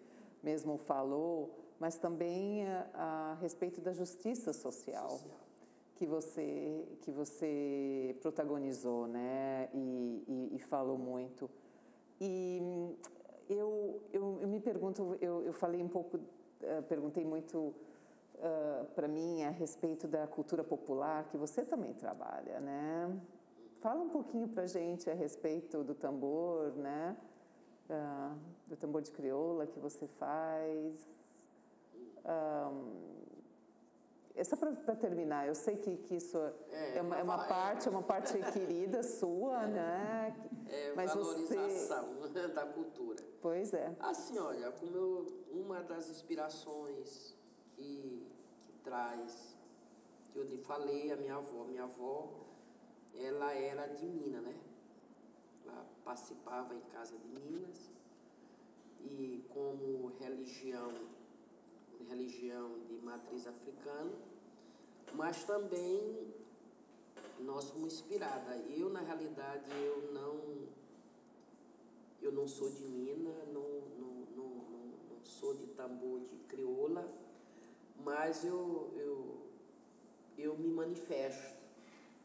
[0.41, 5.46] mesmo falou, mas também a, a respeito da justiça social, social,
[5.97, 9.69] que você que você protagonizou, né?
[9.75, 11.51] E, e, e falou muito.
[12.21, 12.61] E
[13.49, 17.75] eu, eu, eu me pergunto, eu, eu falei um pouco, uh, perguntei muito uh,
[18.41, 23.21] eh, para mim a respeito da cultura popular que você também trabalha, né?
[23.81, 27.17] Fala um pouquinho para gente a respeito do tambor, né?
[27.89, 28.37] Uh,
[28.67, 31.07] do tambor de crioula que você faz.
[32.25, 33.26] Um,
[34.45, 36.37] só para terminar, eu sei que, que isso
[36.71, 40.37] é, é uma, é uma parte, é uma parte querida sua, é, né?
[40.69, 42.49] É Mas valorização você...
[42.53, 43.25] da cultura.
[43.41, 43.95] Pois é.
[44.01, 47.35] Assim, olha, como eu, uma das inspirações
[47.75, 48.27] que,
[48.67, 49.57] que traz,
[50.33, 52.29] que eu lhe falei, a minha avó, minha avó,
[53.15, 54.55] ela era de Minas, né?
[55.65, 57.91] Ela participava em casa de Minas
[59.01, 60.93] e como religião
[62.09, 64.13] religião de matriz africana,
[65.15, 66.35] mas também
[67.41, 68.49] nós somos inspirados.
[68.77, 70.69] Eu, na realidade, eu não,
[72.21, 73.63] eu não sou de mina, não,
[73.99, 77.11] não, não, não, não sou de tambor de crioula,
[78.05, 79.47] mas eu, eu,
[80.39, 81.57] eu me manifesto,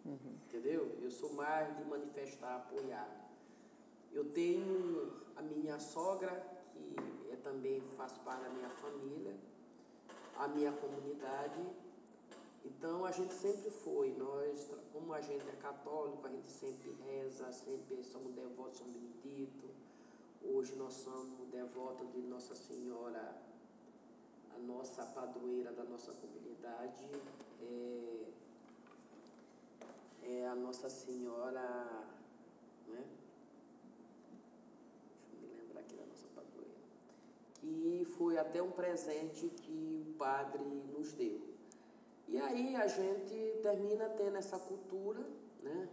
[0.06, 0.36] uhum.
[0.48, 0.98] entendeu?
[1.02, 3.30] Eu sou mais de manifestar, apoiar.
[4.12, 6.96] Eu tenho a minha sogra, que
[7.32, 9.36] é, também faz parte da minha família,
[10.38, 11.62] a minha comunidade.
[12.64, 17.52] Então a gente sempre foi, nós, como a gente é católico, a gente sempre reza,
[17.52, 19.70] sempre somos devotos de São Benedito.
[20.44, 23.36] Hoje nós somos devotos de Nossa Senhora,
[24.56, 27.10] a nossa padroeira da nossa comunidade.
[27.62, 28.32] É,
[30.24, 32.06] é a Nossa Senhora,
[32.88, 33.21] né?
[37.62, 41.40] Que foi até um presente que o padre nos deu.
[42.28, 45.24] E aí a gente termina tendo essa cultura,
[45.62, 45.88] né?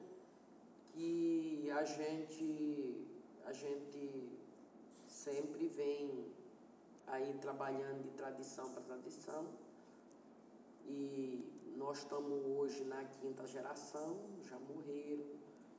[0.93, 3.07] Que a gente,
[3.45, 4.31] a gente
[5.07, 6.33] sempre vem
[7.07, 9.47] aí trabalhando de tradição para tradição.
[10.87, 11.45] E
[11.77, 15.27] nós estamos hoje na quinta geração, já morreram,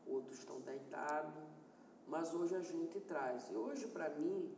[0.06, 1.34] outros estão deitados,
[2.08, 3.50] mas hoje a gente traz.
[3.50, 4.56] E hoje, para mim,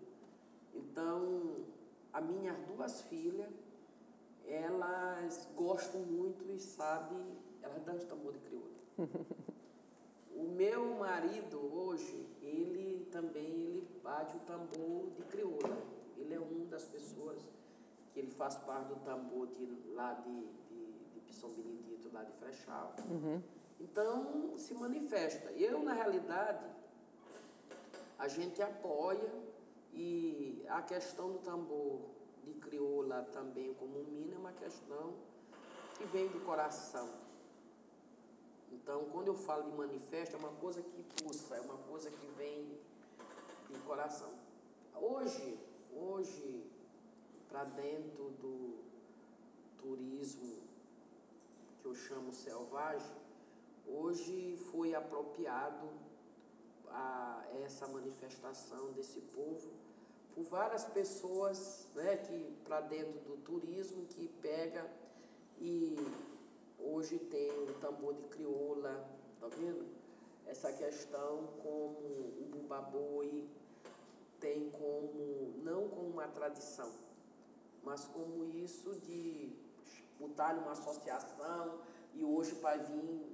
[0.74, 1.66] então,
[2.14, 3.50] as minhas duas filhas,
[4.46, 7.20] elas gostam muito e sabem,
[7.62, 8.70] elas dançam tambor de crioula.
[10.36, 15.78] o meu marido hoje, ele também ele bate o tambor de crioula.
[16.18, 17.40] Ele é uma das pessoas
[18.14, 22.34] que ele faz parte do tambor de, lá de, de, de São Benedito, lá de
[22.34, 22.96] Frechal.
[23.10, 23.42] Uhum.
[23.80, 25.52] Então, se manifesta.
[25.54, 26.66] Eu, na realidade,
[28.20, 29.32] a gente apoia
[29.94, 32.02] e a questão do tambor
[32.44, 35.14] de crioula também como mina é uma questão
[35.98, 37.10] que vem do coração.
[38.72, 42.26] Então, quando eu falo de manifesto, é uma coisa que pulsa, é uma coisa que
[42.38, 42.80] vem
[43.70, 44.32] de coração.
[44.96, 45.60] Hoje,
[45.94, 46.66] hoje,
[47.50, 48.80] para dentro do
[49.78, 50.62] turismo
[51.82, 53.16] que eu chamo selvagem,
[53.86, 55.90] hoje foi apropriado
[56.88, 59.81] a essa manifestação desse povo
[60.34, 64.90] por várias pessoas né, que para dentro do turismo que pega
[65.60, 65.96] e
[66.80, 69.08] hoje tem o tambor de crioula,
[69.40, 69.86] tá vendo?
[70.46, 73.48] Essa questão como o bubaboi
[74.40, 76.92] tem como, não como uma tradição,
[77.84, 79.54] mas como isso de
[80.20, 81.80] botar numa associação
[82.14, 83.32] e hoje para vir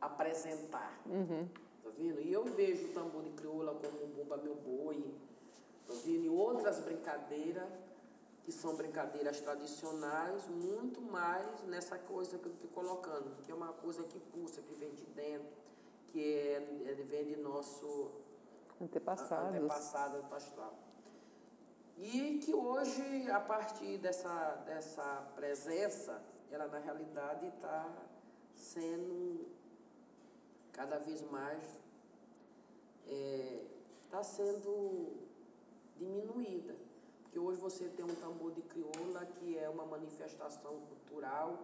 [0.00, 1.00] apresentar.
[1.06, 1.48] Uhum.
[1.82, 2.20] Tá vendo?
[2.20, 5.14] E eu vejo o tambor de crioula como um bumba meu boi,
[5.86, 5.94] tá?
[6.06, 7.68] E outras brincadeiras
[8.44, 13.72] que são brincadeiras tradicionais, muito mais nessa coisa que eu estou colocando, que é uma
[13.72, 15.48] coisa que pulsa, que vem de dentro,
[16.08, 16.56] que é,
[16.90, 18.10] é vem de nosso
[18.80, 19.48] antepassados.
[19.48, 20.74] antepassado pastoral.
[21.96, 27.88] E que hoje, a partir dessa, dessa presença, ela na realidade está
[28.56, 29.46] sendo
[30.72, 31.62] cada vez mais
[33.06, 35.21] está é, sendo
[35.96, 36.74] diminuída.
[37.22, 41.58] Porque hoje você tem um tambor de crioula que é uma manifestação cultural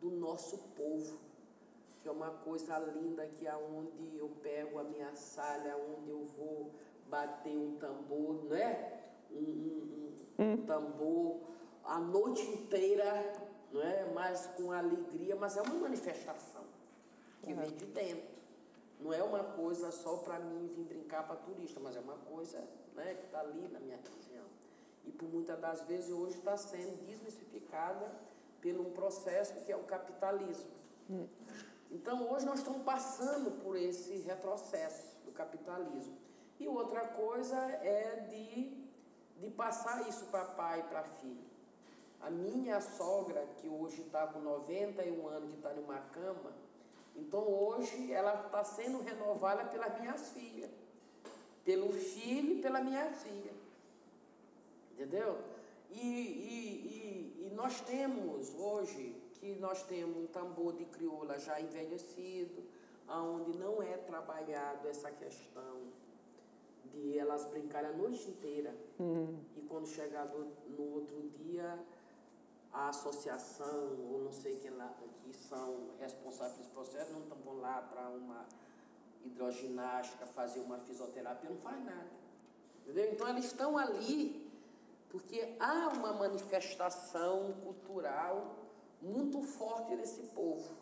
[0.00, 1.18] do nosso povo,
[2.00, 6.70] que é uma coisa linda que aonde eu pego a minha salha, onde eu vou
[7.08, 9.10] bater um tambor, não é?
[9.30, 11.40] Um, um, um, um tambor
[11.84, 13.32] a noite inteira,
[13.72, 14.10] não é?
[14.12, 16.64] Mas com alegria, mas é uma manifestação
[17.42, 18.39] que vem de dentro.
[19.00, 22.58] Não é uma coisa só para mim vir brincar para turista, mas é uma coisa
[22.94, 24.44] né, que está ali na minha região.
[25.06, 28.12] E por muitas das vezes hoje está sendo desmistificada
[28.60, 30.70] pelo um processo que é o capitalismo.
[31.08, 31.26] Hum.
[31.90, 36.16] Então hoje nós estamos passando por esse retrocesso do capitalismo.
[36.58, 38.86] E outra coisa é de,
[39.38, 41.50] de passar isso para pai e para filho.
[42.20, 46.52] A minha sogra, que hoje está com 91 anos, que está numa cama,
[47.20, 50.70] então hoje ela está sendo renovada pelas minhas filhas,
[51.64, 53.52] pelo filho e pela minha filha.
[54.92, 55.38] Entendeu?
[55.90, 61.60] E, e, e, e nós temos hoje que nós temos um tambor de crioula já
[61.60, 62.62] envelhecido,
[63.08, 65.80] onde não é trabalhado essa questão
[66.92, 68.74] de elas brincarem a noite inteira.
[68.98, 69.38] Uhum.
[69.56, 71.78] E quando chegar no, no outro dia,
[72.72, 74.94] a associação, ou não sei quem lá,
[75.24, 78.46] que são responsáveis pelo processo, não estão lá para uma
[79.24, 82.10] hidroginástica, fazer uma fisioterapia, não faz nada.
[82.82, 83.12] Entendeu?
[83.12, 84.48] Então eles estão ali
[85.10, 88.56] porque há uma manifestação cultural
[89.02, 90.76] muito forte nesse povo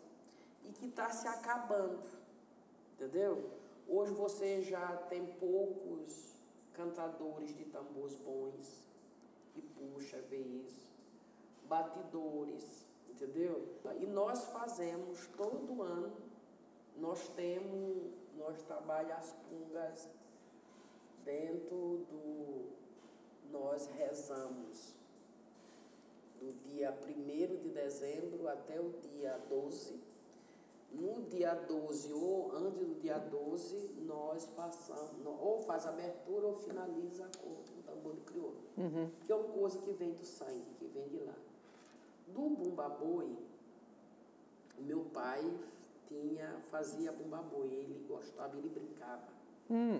[0.63, 2.07] e que está se acabando.
[2.93, 3.49] Entendeu?
[3.87, 6.35] Hoje você já tem poucos
[6.73, 8.83] cantadores de tambores bons
[9.53, 10.88] que puxa, vê isso
[11.69, 13.69] batidores, entendeu?
[13.99, 16.11] E nós fazemos todo ano,
[16.97, 20.09] nós temos, nós trabalhamos as pungas
[21.23, 22.69] dentro do,
[23.51, 24.95] nós rezamos
[26.39, 30.09] do dia 1 de dezembro até o dia 12.
[30.91, 37.29] No dia 12 ou antes do dia 12, nós façamos, ou faz abertura ou finaliza
[37.39, 38.57] com o tambor de crioulo.
[38.75, 39.09] Uhum.
[39.25, 41.35] Que é uma coisa que vem do sangue, que vem de lá.
[42.33, 43.37] Do bumbaboi,
[44.77, 45.41] o meu pai
[46.07, 49.27] tinha, fazia bumbaboi, ele gostava, ele brincava.
[49.69, 49.99] Hum.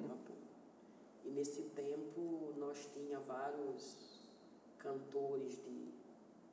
[1.26, 4.20] E nesse tempo nós tinha vários
[4.78, 5.90] cantores de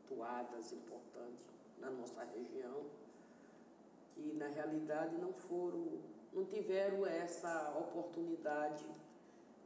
[0.08, 1.46] toadas importantes
[1.78, 2.84] na nossa região
[4.16, 6.00] que na realidade não foram,
[6.32, 8.86] não tiveram essa oportunidade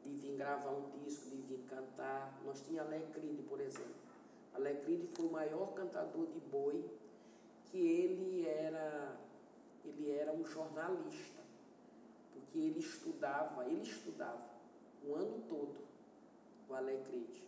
[0.03, 2.41] de vir gravar um disco, de vir cantar.
[2.45, 4.10] Nós tinha Alecride, por exemplo.
[4.61, 6.85] Alecride foi o maior cantador de boi,
[7.65, 9.17] que ele era,
[9.85, 11.41] ele era um jornalista,
[12.33, 14.51] porque ele estudava, ele estudava
[15.05, 15.77] o ano todo
[16.69, 17.43] o Alecride.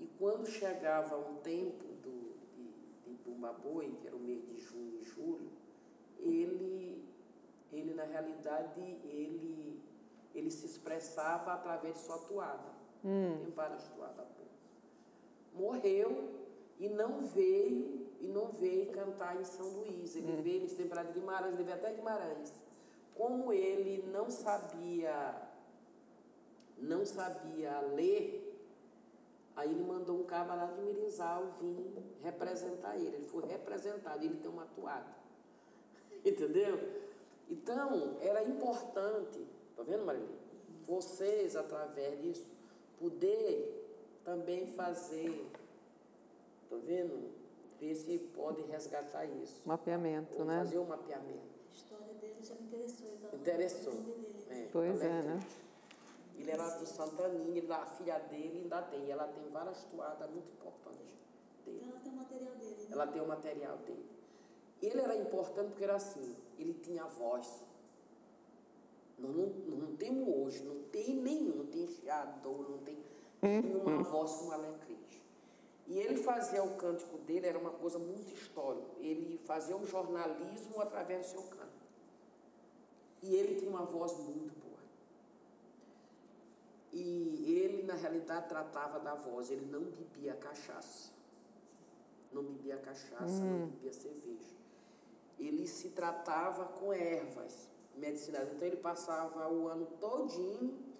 [0.00, 2.72] E quando chegava um tempo do, de,
[3.04, 5.50] de Bumba Boi, que era o mês de junho e julho,
[6.18, 7.04] ele,
[7.70, 9.80] ele na realidade, ele,
[10.34, 12.72] ele se expressava através de sua toada.
[13.04, 13.38] Hum.
[13.38, 14.41] Tem várias toadas
[15.54, 16.30] morreu
[16.78, 20.14] e não veio e não veio cantar em São Luís.
[20.16, 20.42] Ele hum.
[20.42, 22.52] veio em temporada de Guimarães, ele veio até Guimarães.
[23.14, 25.50] Como ele não sabia
[26.82, 28.60] não sabia ler,
[29.54, 33.16] aí ele mandou um cara lá de Mirinzal vir representar ele.
[33.16, 35.14] Ele foi representado, ele tem uma toada.
[36.24, 36.78] Entendeu?
[37.48, 39.46] Então, era importante,
[39.76, 40.42] tá vendo, Marilene?
[40.86, 42.50] Vocês, através disso,
[42.98, 43.81] poder
[44.24, 45.50] também fazer,
[46.68, 47.30] tá vendo?
[47.80, 49.60] Ver se pode resgatar isso.
[49.66, 50.58] Mapeamento, Ou né?
[50.58, 51.52] Fazer o um mapeamento.
[51.68, 53.08] A história dele já me interessou.
[53.14, 53.92] Então interessou.
[54.48, 55.40] É, pois é, né?
[56.38, 59.10] Ele era do Santaninha, a filha dele ainda tem.
[59.10, 61.24] Ela tem várias toadas muito importantes
[61.64, 61.80] dele.
[61.82, 62.74] Então ela tem o material dele.
[62.74, 62.88] Né?
[62.90, 64.06] Ela tem o material dele.
[64.80, 67.64] Ele era importante porque era assim, ele tinha voz.
[69.18, 72.96] Não, não, não temos hoje, não tem nenhum, não tem chiador, não tem
[73.42, 74.92] uma voz ela é
[75.88, 78.88] E ele fazia o cântico dele, era uma coisa muito histórica.
[78.98, 81.82] Ele fazia o jornalismo através do seu canto.
[83.20, 84.78] E ele tinha uma voz muito boa.
[86.92, 91.10] E ele, na realidade, tratava da voz, ele não bebia cachaça.
[92.32, 93.58] Não bebia cachaça, hum.
[93.60, 94.52] não bebia cerveja.
[95.38, 98.48] Ele se tratava com ervas medicinais.
[98.52, 100.92] Então ele passava o ano todinho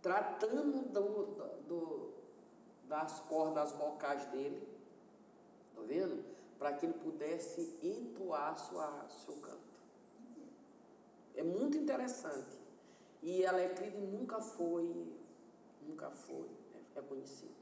[0.00, 2.12] tratando do, do,
[2.88, 4.66] das cordas vocais dele,
[5.74, 6.24] tá vendo?
[6.58, 9.58] Para que ele pudesse entoar sua, seu canto.
[11.36, 12.58] É muito interessante.
[13.22, 15.12] E Alecride nunca foi,
[15.86, 16.48] nunca foi
[16.94, 17.56] reconhecido.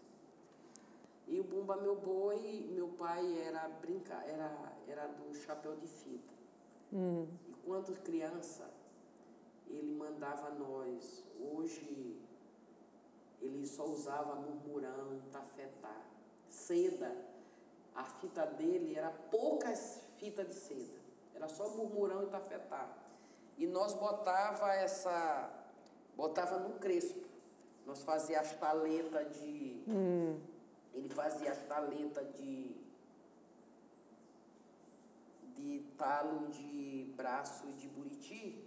[1.26, 6.32] E o Bumba Meu Boi, meu pai era brincar, era, era do chapéu de fita.
[6.92, 7.26] Hum.
[7.48, 8.70] E quando criança,
[9.66, 11.24] ele mandava nós.
[11.40, 12.16] Hoje
[13.40, 16.02] ele só usava murmurão, tafetá,
[16.48, 17.14] seda.
[17.94, 20.98] A fita dele era poucas fitas de seda.
[21.34, 22.88] Era só murmurão e tafetá.
[23.56, 25.50] E nós botava essa,
[26.16, 27.26] botava no crespo.
[27.86, 30.40] Nós fazia as taletas de, hum.
[30.92, 32.76] ele fazia as taletas de,
[35.54, 38.62] de talo de braço de buriti.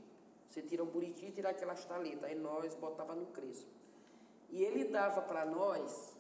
[0.50, 2.24] Você tira o buriti e tira aquelas taletas.
[2.24, 3.70] Aí nós botava no crespo.
[4.52, 6.16] E ele dava para nós,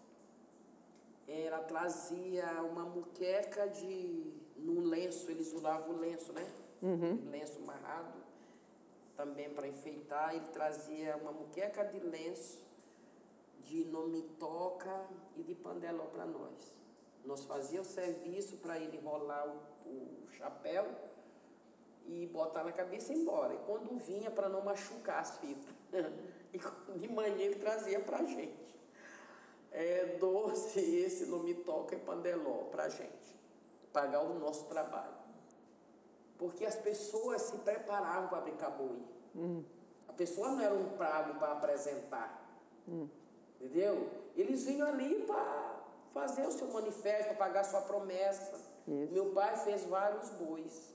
[1.27, 4.33] ela trazia uma muqueca de.
[4.57, 6.47] num lenço, eles usavam o lenço, né?
[6.81, 7.23] Uhum.
[7.25, 8.17] Um lenço amarrado,
[9.15, 10.35] também para enfeitar.
[10.35, 12.61] Ele trazia uma muqueca de lenço,
[13.63, 16.75] de nomitoca e de pandeló para nós.
[17.25, 20.87] Nós fazíamos serviço para ele enrolar o, o chapéu
[22.07, 23.53] e botar na cabeça e ir embora.
[23.53, 25.75] E quando vinha, para não machucar as fitas.
[26.53, 28.69] E de manhã ele trazia para a gente.
[29.71, 33.37] É, doce, esse não me toca e pandeló para a gente.
[33.93, 35.19] Pagar o nosso trabalho.
[36.37, 38.97] Porque as pessoas se preparavam para brincar boi.
[39.35, 39.63] Hum.
[40.07, 42.59] A pessoa não era um prago para apresentar.
[42.87, 43.07] Hum.
[43.59, 44.09] Entendeu?
[44.35, 45.79] Eles vinham ali para
[46.13, 48.55] fazer o seu manifesto, para pagar sua promessa.
[48.87, 49.13] Isso.
[49.13, 50.93] Meu pai fez vários bois.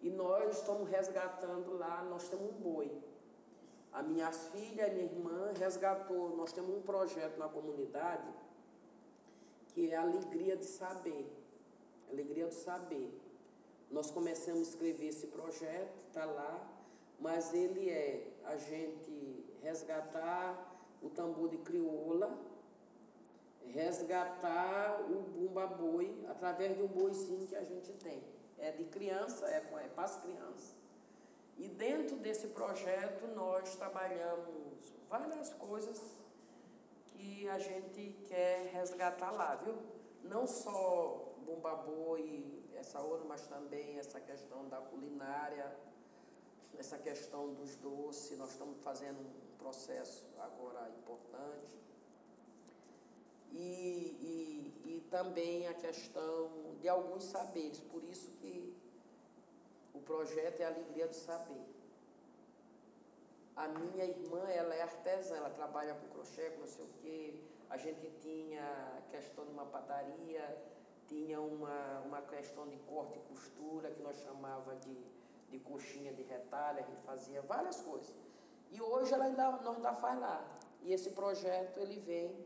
[0.00, 2.92] E nós estamos resgatando lá, nós temos um boi.
[3.94, 6.36] A minha filha e minha irmã resgatou.
[6.36, 8.28] Nós temos um projeto na comunidade
[9.68, 11.24] que é a alegria de saber.
[12.10, 13.08] Alegria do saber.
[13.90, 16.68] Nós começamos a escrever esse projeto, está lá,
[17.20, 22.36] mas ele é a gente resgatar o tambor de crioula,
[23.66, 28.22] resgatar o bumba boi através de um boizinho que a gente tem.
[28.58, 30.83] É de criança, é, é para as crianças.
[31.56, 36.00] E dentro desse projeto nós trabalhamos várias coisas
[37.12, 39.76] que a gente quer resgatar lá, viu?
[40.24, 45.74] Não só Bumbaboi, essa outra, mas também essa questão da culinária,
[46.78, 48.36] essa questão dos doces.
[48.36, 51.78] Nós estamos fazendo um processo agora importante.
[53.52, 56.50] E, e, e também a questão
[56.80, 57.78] de alguns saberes.
[57.78, 58.76] Por isso que
[60.04, 61.64] projeto é a alegria do saber.
[63.56, 67.34] A minha irmã, ela é artesã, ela trabalha com crochê, com não sei o quê.
[67.70, 70.44] A gente tinha questão de uma padaria,
[71.06, 74.96] tinha uma, uma questão de corte e costura, que nós chamava de,
[75.50, 78.14] de coxinha de retalho, a gente fazia várias coisas.
[78.70, 80.44] E hoje ela ainda, nós ainda faz lá.
[80.82, 82.36] E esse projeto, ele vem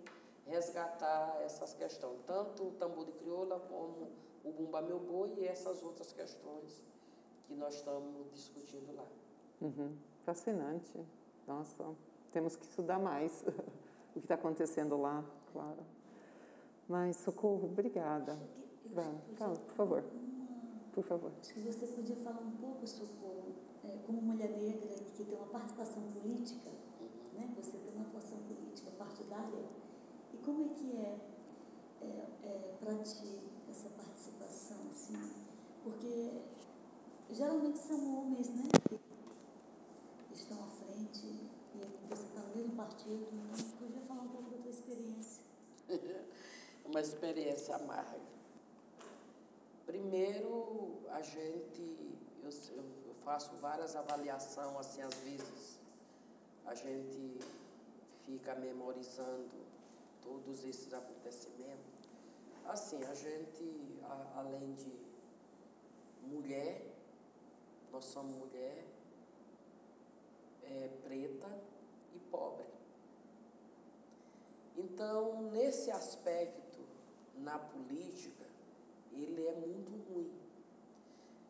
[0.46, 4.12] resgatar essas questões, tanto o tambor de crioula como
[4.44, 6.82] o bumba meu boi e essas outras questões
[7.48, 9.06] que nós estamos discutindo lá.
[9.62, 9.96] Uhum.
[10.22, 11.00] Fascinante.
[11.46, 11.96] Nossa,
[12.30, 13.42] temos que estudar mais
[14.14, 15.82] o que está acontecendo lá, claro.
[16.86, 18.38] Mas, Socorro, obrigada.
[18.92, 20.04] Vai, fala, por favor.
[20.92, 21.32] Por favor.
[21.40, 23.54] Acho que você podia falar um pouco, Socorro,
[23.84, 26.70] é, como mulher negra que tem uma participação política,
[27.32, 27.54] né?
[27.56, 29.64] você tem uma atuação política partidária,
[30.34, 31.18] e como é que é,
[32.02, 32.06] é,
[32.44, 35.14] é para ti essa participação, assim?
[35.82, 36.42] Porque
[37.38, 38.64] geralmente são homens, né?
[40.26, 43.28] Que estão à frente e você está no partido.
[43.30, 43.52] Né?
[43.78, 45.42] Podia falar um pouco da tua experiência?
[46.84, 48.18] Uma experiência amarga.
[49.86, 55.78] Primeiro, a gente, eu, eu faço várias avaliações, assim, às vezes
[56.66, 57.38] a gente
[58.26, 59.48] fica memorizando
[60.22, 62.08] todos esses acontecimentos.
[62.66, 64.92] Assim, a gente, a, além de
[66.26, 66.97] mulher,
[67.92, 68.84] nós somos mulher
[70.64, 71.48] é, preta
[72.14, 72.66] e pobre.
[74.76, 76.78] Então, nesse aspecto,
[77.36, 78.44] na política,
[79.12, 80.32] ele é muito ruim.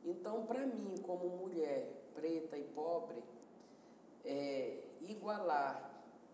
[0.05, 3.23] Então, para mim, como mulher preta e pobre,
[4.25, 5.91] é, igualar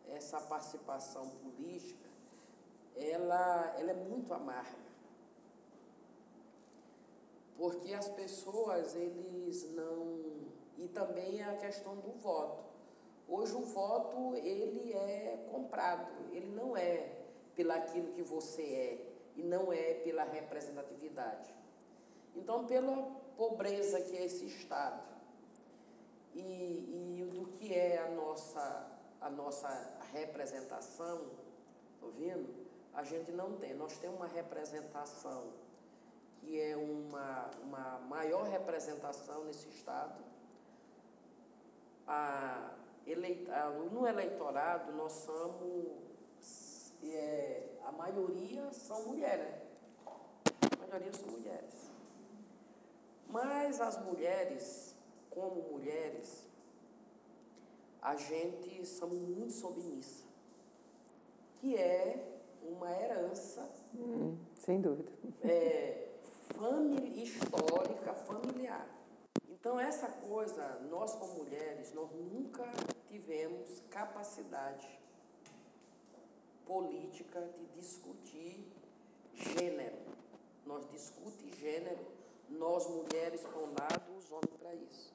[0.09, 2.09] essa participação política,
[2.97, 4.84] ela, ela é muito amarga.
[7.57, 10.45] Porque as pessoas, eles não...
[10.77, 12.65] E também a questão do voto.
[13.29, 17.23] Hoje o voto, ele é comprado, ele não é
[17.55, 21.55] pelaquilo que você é e não é pela representatividade.
[22.35, 23.03] Então, pela
[23.37, 25.03] pobreza que é esse Estado
[26.35, 29.69] e, e do que é a nossa, a nossa
[30.13, 31.31] representação,
[31.95, 32.53] estou vendo?
[32.93, 33.75] A gente não tem.
[33.75, 35.53] Nós temos uma representação
[36.45, 40.23] que é uma, uma maior representação nesse Estado.
[42.07, 42.75] A,
[43.07, 46.05] eleita, no eleitorado, nós somos
[47.13, 49.55] é, a maioria são mulheres.
[50.07, 51.91] A maioria são mulheres.
[53.29, 54.95] Mas as mulheres,
[55.31, 56.47] como mulheres,
[58.01, 60.25] a gente somos muito submissa,
[61.61, 63.69] que é uma herança.
[63.95, 65.11] Hum, sem dúvida.
[65.43, 66.04] É,
[66.59, 68.87] família, histórica, familiar.
[69.49, 72.65] Então, essa coisa, nós como mulheres, nós nunca
[73.09, 74.89] tivemos capacidade
[76.67, 78.67] política de discutir
[79.35, 79.97] gênero.
[80.67, 82.05] Nós discutimos gênero,
[82.49, 85.13] nós mulheres para um lado, os homens para isso.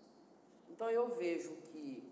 [0.69, 2.03] Então eu vejo que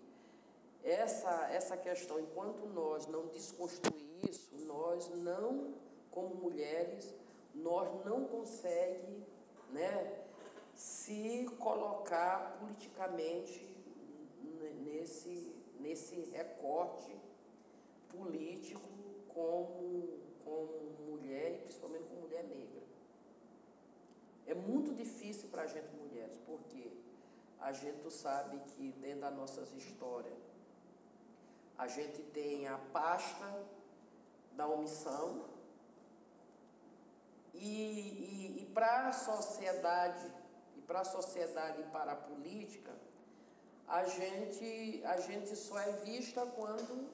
[0.83, 5.73] essa, essa questão, enquanto nós não desconstruir isso, nós não,
[6.11, 7.13] como mulheres,
[7.63, 9.27] nós não conseguimos
[9.71, 10.23] né,
[10.75, 13.75] se colocar politicamente
[14.83, 17.15] nesse, nesse recorte
[18.09, 18.87] político
[19.33, 22.81] como, como mulher e principalmente como mulher negra.
[24.45, 26.91] É muito difícil para a gente mulheres, porque
[27.59, 30.37] a gente sabe que dentro das nossas histórias
[31.77, 33.65] a gente tem a pasta
[34.53, 35.45] da omissão
[37.59, 40.31] e, e, e para a sociedade
[40.75, 42.91] e para a sociedade e para a política
[43.87, 47.07] a gente a gente só é vista quando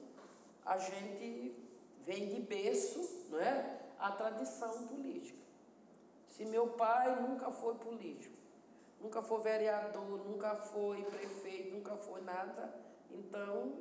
[0.64, 1.54] a gente
[2.00, 3.80] vem de berço, não é?
[3.98, 5.38] A tradição política.
[6.28, 8.36] Se meu pai nunca foi político,
[9.00, 12.74] nunca foi vereador, nunca foi prefeito, nunca foi nada,
[13.10, 13.74] então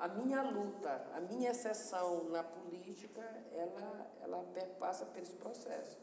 [0.00, 3.20] a minha luta, a minha exceção na política,
[3.52, 5.98] ela, ela perpassa por esse processo.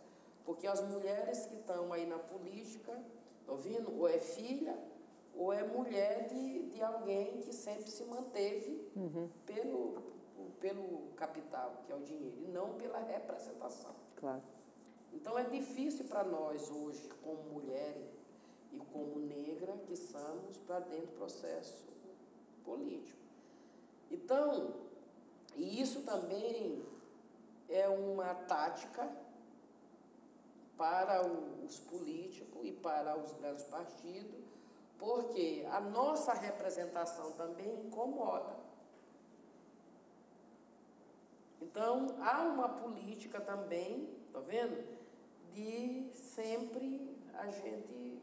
[0.45, 2.93] Porque as mulheres que estão aí na política,
[3.39, 3.99] estão ouvindo?
[3.99, 4.77] Ou é filha,
[5.35, 9.27] ou é mulher de, de alguém que sempre se manteve uhum.
[9.47, 10.03] pelo,
[10.59, 13.95] pelo capital, que é o dinheiro, e não pela representação.
[14.15, 14.43] Claro.
[15.11, 18.11] Então é difícil para nós hoje, como mulheres
[18.71, 21.87] e como negra, que somos para dentro do processo
[22.63, 23.26] político.
[24.09, 24.73] Então,
[25.55, 26.85] e isso também
[27.69, 29.09] é uma tática
[30.77, 34.45] para os políticos e para os grandes partidos,
[34.97, 38.55] porque a nossa representação também incomoda.
[41.61, 44.97] Então, há uma política também, tá vendo?
[45.53, 48.21] De sempre a gente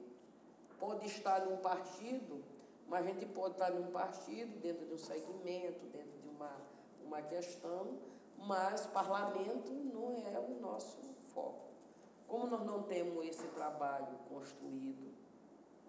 [0.79, 2.43] pode estar num partido,
[2.89, 6.57] mas a gente pode estar num partido, dentro de um segmento, dentro de uma,
[7.05, 7.99] uma questão,
[8.39, 10.99] mas parlamento não é o nosso
[11.33, 11.65] foco.
[12.29, 15.15] Como nós não temos esse trabalho construído,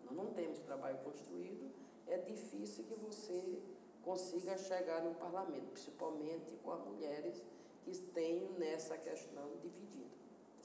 [0.05, 1.71] nós não temos trabalho construído,
[2.07, 3.59] é difícil que você
[4.03, 7.41] consiga chegar no parlamento, principalmente com as mulheres
[7.83, 10.09] que têm nessa questão dividida,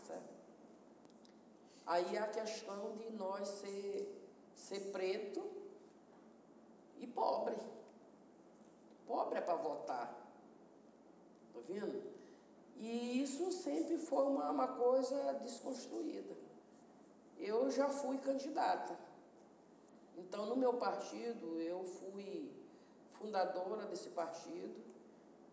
[0.06, 0.40] certo?
[1.86, 4.22] Aí a questão de nós ser,
[4.54, 5.59] ser preto
[7.00, 7.56] e pobre.
[9.06, 10.08] Pobre é para votar.
[11.52, 12.02] Tá vendo?
[12.76, 16.36] E isso sempre foi uma, uma coisa desconstruída.
[17.38, 18.96] Eu já fui candidata.
[20.16, 22.52] Então, no meu partido, eu fui
[23.12, 24.74] fundadora desse partido.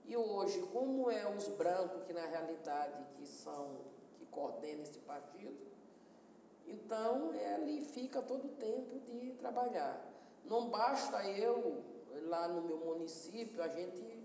[0.05, 3.81] E hoje, como é os brancos que na realidade que são
[4.17, 5.67] que coordenam esse partido,
[6.65, 10.16] então ele fica todo o tempo de trabalhar.
[10.49, 11.83] Não basta eu
[12.23, 14.17] lá no meu município, a gente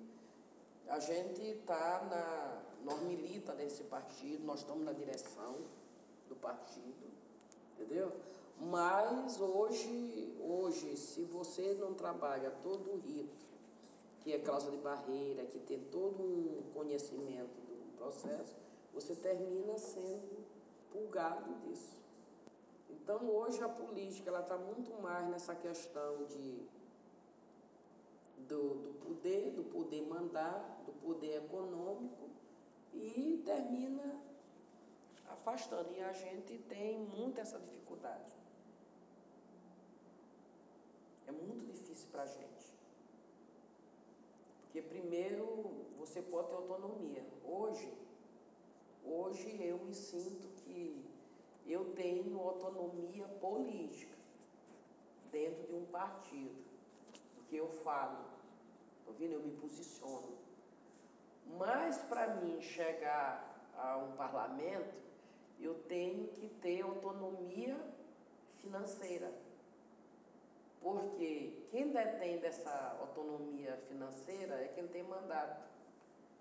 [0.89, 5.57] a gente está na nós milita desse partido, nós estamos na direção
[6.29, 7.11] do partido,
[7.73, 8.13] entendeu?
[8.61, 13.43] Mas hoje, hoje, se você não trabalha todo o rito,
[14.21, 18.55] que é causa de barreira, que tem todo um conhecimento do processo,
[18.93, 20.45] você termina sendo
[20.93, 22.02] pulgado disso.
[23.03, 26.63] Então hoje a política ela está muito mais nessa questão de
[28.47, 32.31] do, do poder, do poder mandar, do poder econômico
[32.95, 34.21] e termina
[35.29, 35.93] afastando.
[35.93, 38.31] E a gente tem muito essa dificuldade.
[41.27, 42.73] É muito difícil para a gente.
[44.63, 47.27] Porque primeiro você pode ter autonomia.
[47.45, 47.93] Hoje,
[49.05, 51.12] hoje eu me sinto que
[51.67, 54.17] eu tenho autonomia política
[55.31, 56.63] dentro de um partido.
[57.35, 58.25] Porque eu falo,
[59.07, 59.33] tá vendo?
[59.33, 60.37] Eu me posiciono.
[61.59, 64.95] Mas para mim chegar a um parlamento,
[65.61, 67.79] eu tenho que ter autonomia
[68.61, 69.33] financeira.
[70.81, 75.63] Porque quem detém dessa autonomia financeira é quem tem mandato.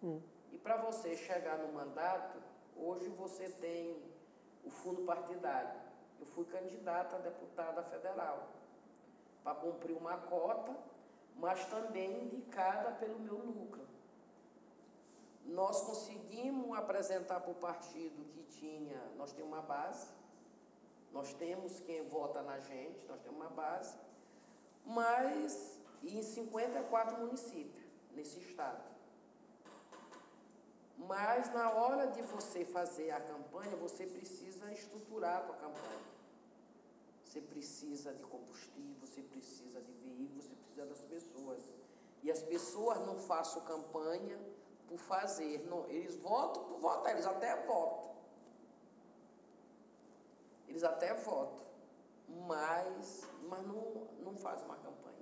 [0.04, 0.20] Hum.
[0.52, 2.42] E para você chegar no mandato,
[2.76, 4.02] hoje você tem
[4.64, 5.80] o fundo partidário.
[6.20, 8.50] Eu fui candidata a deputada federal
[9.44, 10.76] para cumprir uma cota,
[11.36, 13.88] mas também indicada pelo meu núcleo.
[15.46, 20.08] Nós conseguimos apresentar para o partido que tinha, nós temos uma base,
[21.12, 23.98] nós temos quem vota na gente, nós temos uma base,
[24.86, 28.91] mas em 54 municípios nesse estado.
[31.08, 36.12] Mas na hora de você fazer a campanha, você precisa estruturar a tua campanha.
[37.24, 41.64] Você precisa de combustível, você precisa de veículo, você precisa das pessoas.
[42.22, 44.38] E as pessoas não façam campanha
[44.88, 45.66] por fazer.
[45.68, 48.12] Não, eles votam por votar, eles até votam.
[50.68, 51.66] Eles até votam,
[52.48, 55.18] mas, mas não, não fazem uma campanha.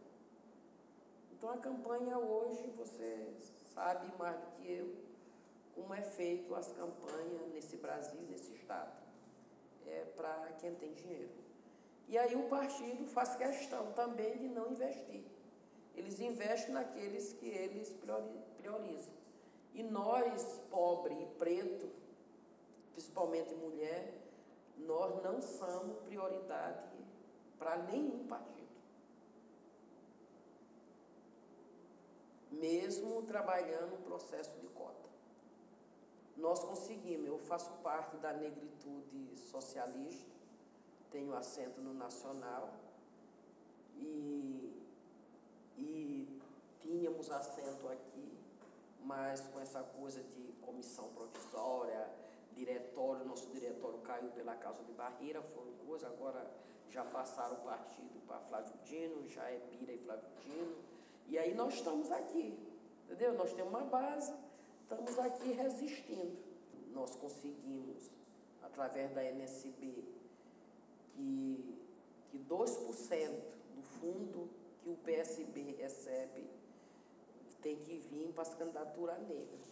[1.32, 3.34] Então a campanha hoje, você
[3.74, 5.09] sabe mais do que eu,
[5.80, 8.92] como é feito as campanhas nesse Brasil, nesse estado.
[9.86, 11.32] É para quem tem dinheiro.
[12.08, 15.24] E aí o partido faz questão também de não investir.
[15.96, 17.96] Eles investem naqueles que eles
[18.58, 19.14] priorizam.
[19.74, 21.90] E nós, pobre e preto,
[22.94, 24.14] principalmente mulher,
[24.78, 26.98] nós não somos prioridade
[27.58, 28.70] para nenhum partido.
[32.52, 34.69] Mesmo trabalhando no processo de.
[36.40, 40.30] Nós conseguimos, eu faço parte da negritude socialista,
[41.12, 42.74] tenho assento no Nacional
[43.96, 44.74] e,
[45.78, 46.42] e
[46.82, 48.40] tínhamos assento aqui
[49.04, 52.08] mas com essa coisa de comissão provisória,
[52.54, 56.46] diretório, nosso diretório caiu pela causa de barreira, foi coisa, agora
[56.90, 60.76] já passaram o partido para Flávio Dino, já é Bira e Flávio Dino,
[61.28, 62.58] e aí nós estamos aqui,
[63.06, 63.34] entendeu?
[63.34, 64.34] Nós temos uma base,
[64.90, 66.36] estamos aqui resistindo.
[66.94, 68.10] Nós conseguimos,
[68.64, 70.04] através da NSB,
[71.06, 71.80] que,
[72.32, 73.42] que 2%
[73.76, 74.50] do fundo
[74.82, 76.50] que o PSB recebe
[77.62, 79.70] tem que vir para as candidaturas negras.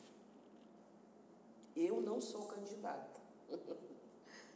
[1.76, 3.20] Eu não sou candidata,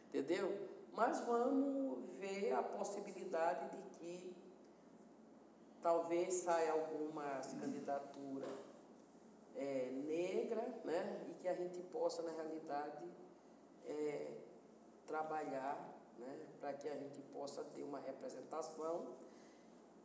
[0.09, 0.69] entendeu?
[0.93, 4.35] Mas vamos ver a possibilidade de que
[5.81, 8.70] talvez saia algumas candidaturas
[9.61, 11.23] é, negra, né?
[11.29, 13.07] E que a gente possa, na realidade,
[13.85, 14.33] é,
[15.05, 15.77] trabalhar
[16.17, 16.39] né?
[16.59, 19.05] para que a gente possa ter uma representação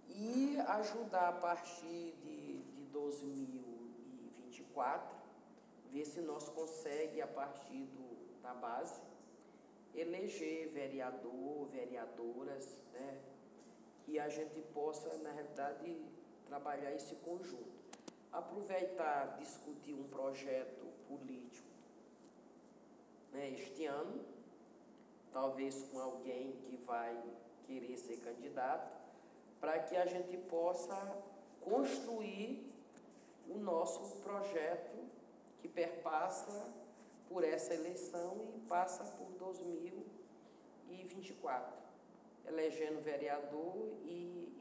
[0.09, 2.63] e ajudar a partir de
[2.93, 5.17] 2024,
[5.91, 9.01] ver se nós conseguimos, a partir do, da base,
[9.95, 13.23] eleger vereador, vereadoras, né?
[14.05, 16.05] que a gente possa, na realidade,
[16.47, 17.76] trabalhar esse conjunto.
[18.37, 21.67] Aproveitar, discutir um projeto político
[23.33, 24.21] né, este ano,
[25.33, 27.19] talvez com alguém que vai
[27.67, 28.95] querer ser candidato,
[29.61, 30.97] para que a gente possa
[31.61, 32.73] construir
[33.49, 34.97] o nosso projeto
[35.59, 36.73] que perpassa
[37.29, 41.77] por essa eleição e passa por 2024,
[42.47, 44.56] elegendo vereador e,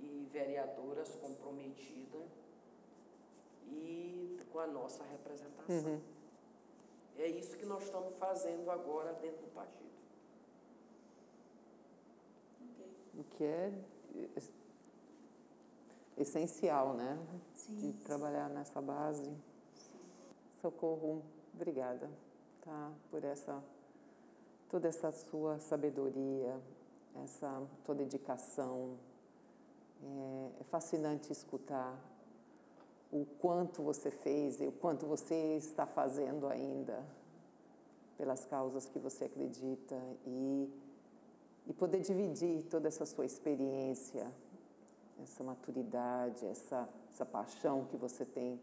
[0.00, 2.28] e, vereadoras comprometidas
[3.66, 5.92] e com a nossa representação.
[5.92, 6.00] Uhum.
[7.16, 9.88] É isso que nós estamos fazendo agora dentro do partido.
[13.16, 13.72] O que é
[16.16, 17.18] essencial, né?
[17.54, 17.76] Sim.
[17.76, 19.24] De trabalhar nessa base.
[19.74, 19.98] Sim.
[20.60, 21.22] Socorro,
[21.52, 22.08] obrigada,
[22.62, 22.92] tá?
[23.10, 23.62] Por essa
[24.68, 26.60] toda essa sua sabedoria,
[27.24, 28.96] essa tua dedicação.
[30.02, 31.98] É, é fascinante escutar
[33.10, 37.04] o quanto você fez e o quanto você está fazendo ainda
[38.16, 39.96] pelas causas que você acredita
[40.26, 40.68] e,
[41.66, 44.30] e poder dividir toda essa sua experiência,
[45.22, 48.60] essa maturidade, essa, essa paixão que você tem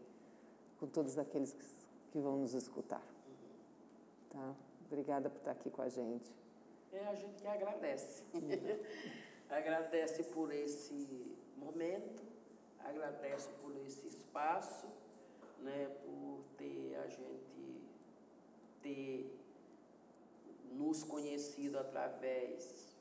[0.78, 1.64] com todos aqueles que,
[2.12, 3.02] que vão nos escutar.
[4.30, 4.54] Tá?
[4.86, 6.30] Obrigada por estar aqui com a gente.
[6.92, 8.22] É a gente que agradece.
[9.50, 12.22] agradece por esse momento,
[12.80, 14.88] agradece por esse espaço,
[15.60, 17.82] né, por ter a gente
[18.82, 19.36] ter
[20.72, 22.94] nos conhecido através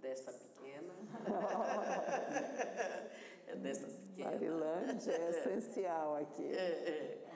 [0.00, 0.94] dessa pequena.
[3.46, 4.30] é dessa pequena.
[4.30, 6.46] Marilândia é essencial aqui.
[6.46, 7.32] É, é.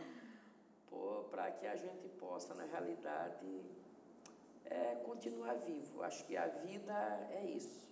[1.31, 3.63] Para que a gente possa, na realidade,
[4.65, 6.03] é, continuar vivo.
[6.03, 7.87] Acho que a vida é isso.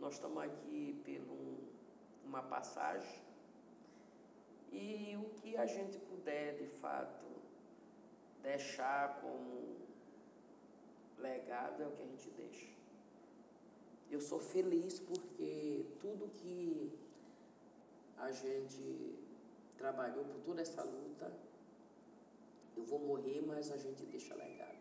[0.00, 1.58] Nós estamos aqui por um,
[2.24, 3.20] uma passagem
[4.72, 7.26] e o que a gente puder, de fato,
[8.42, 9.76] deixar como
[11.18, 12.68] legado é o que a gente deixa.
[14.10, 16.98] Eu sou feliz porque tudo que
[18.16, 19.18] a gente
[19.76, 21.30] trabalhou por toda essa luta,
[22.74, 24.80] eu vou morrer, mas a gente deixa legado.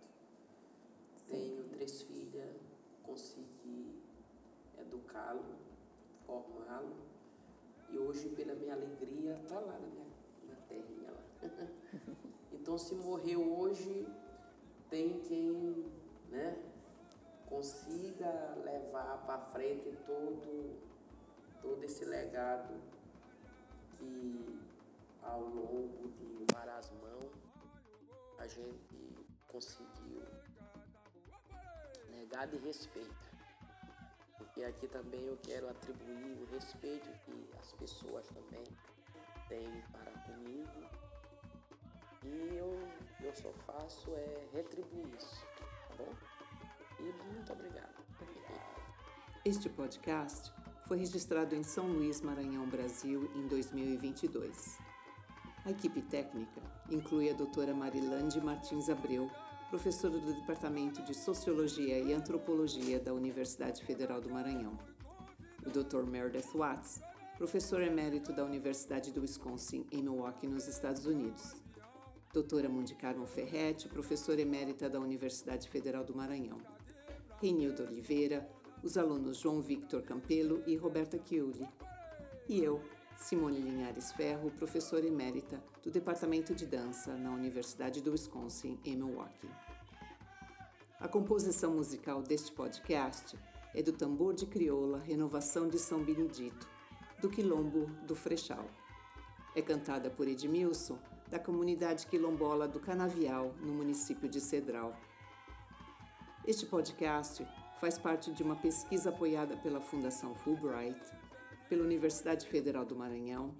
[1.27, 2.55] Tenho três filhas,
[3.03, 3.98] consegui
[4.81, 5.43] educá-lo,
[6.25, 6.95] formá-lo,
[7.89, 10.05] e hoje, pela minha alegria, está lá na minha
[10.47, 11.23] na terrinha lá.
[12.53, 14.07] então, se morreu hoje,
[14.89, 15.85] tem quem
[16.29, 16.57] né,
[17.47, 20.77] consiga levar para frente todo,
[21.61, 22.75] todo esse legado
[23.97, 24.59] que
[25.23, 27.31] ao longo de várias mãos
[28.37, 30.21] a gente conseguiu
[32.09, 33.28] negar de respeito.
[34.59, 38.61] Porque aqui também eu quero atribuir o respeito que as pessoas também
[39.47, 40.81] têm para comigo.
[42.25, 42.77] E eu,
[43.21, 45.45] eu só faço é retribuir isso
[45.97, 46.13] bom?
[46.99, 47.03] E
[47.33, 48.03] muito obrigado.
[49.45, 50.51] Este podcast
[50.89, 54.77] foi registrado em São Luís, Maranhão, Brasil, em 2022.
[55.63, 59.31] A equipe técnica inclui a doutora Marilande Martins Abreu,
[59.69, 64.75] professora do Departamento de Sociologia e Antropologia da Universidade Federal do Maranhão.
[65.63, 66.09] O Dr.
[66.09, 66.99] Meredith Watts,
[67.37, 71.55] professor emérito da Universidade do Wisconsin, em Milwaukee, nos Estados Unidos.
[72.33, 76.57] Doutora Mundi Carmo Ferretti, professora emérita da Universidade Federal do Maranhão.
[77.39, 78.49] Renildo Oliveira,
[78.83, 81.67] os alunos João Victor Campelo e Roberta Chiuli.
[82.47, 82.81] E eu,
[83.19, 89.49] Simone Linhares Ferro, professora emérita do Departamento de Dança na Universidade do Wisconsin, em Milwaukee.
[90.99, 93.37] A composição musical deste podcast
[93.75, 96.67] é do Tambor de Crioula Renovação de São Benedito,
[97.21, 98.65] do Quilombo do Frechal.
[99.53, 100.97] É cantada por Edmilson
[101.29, 104.95] da comunidade quilombola do Canavial, no município de Cedral.
[106.47, 107.45] Este podcast
[107.81, 110.99] faz parte de uma pesquisa apoiada pela Fundação Fulbright,
[111.69, 113.53] pela Universidade Federal do Maranhão,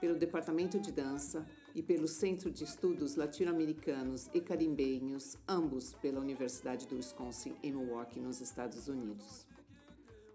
[0.00, 6.88] pelo Departamento de Dança e pelo Centro de Estudos Latino-Americanos e Carimbenhos, ambos pela Universidade
[6.88, 9.46] do Wisconsin em Milwaukee, nos Estados Unidos.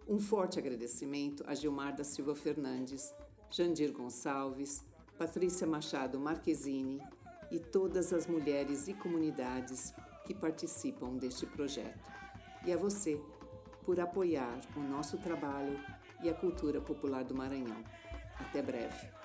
[0.07, 3.13] Um forte agradecimento a Gilmar da Silva Fernandes,
[3.51, 4.85] Jandir Gonçalves,
[5.17, 7.01] Patrícia Machado Marquezine
[7.51, 9.93] e todas as mulheres e comunidades
[10.25, 12.09] que participam deste projeto.
[12.65, 13.19] E a você
[13.83, 15.77] por apoiar o nosso trabalho
[16.21, 17.83] e a cultura popular do Maranhão.
[18.39, 19.16] Até breve.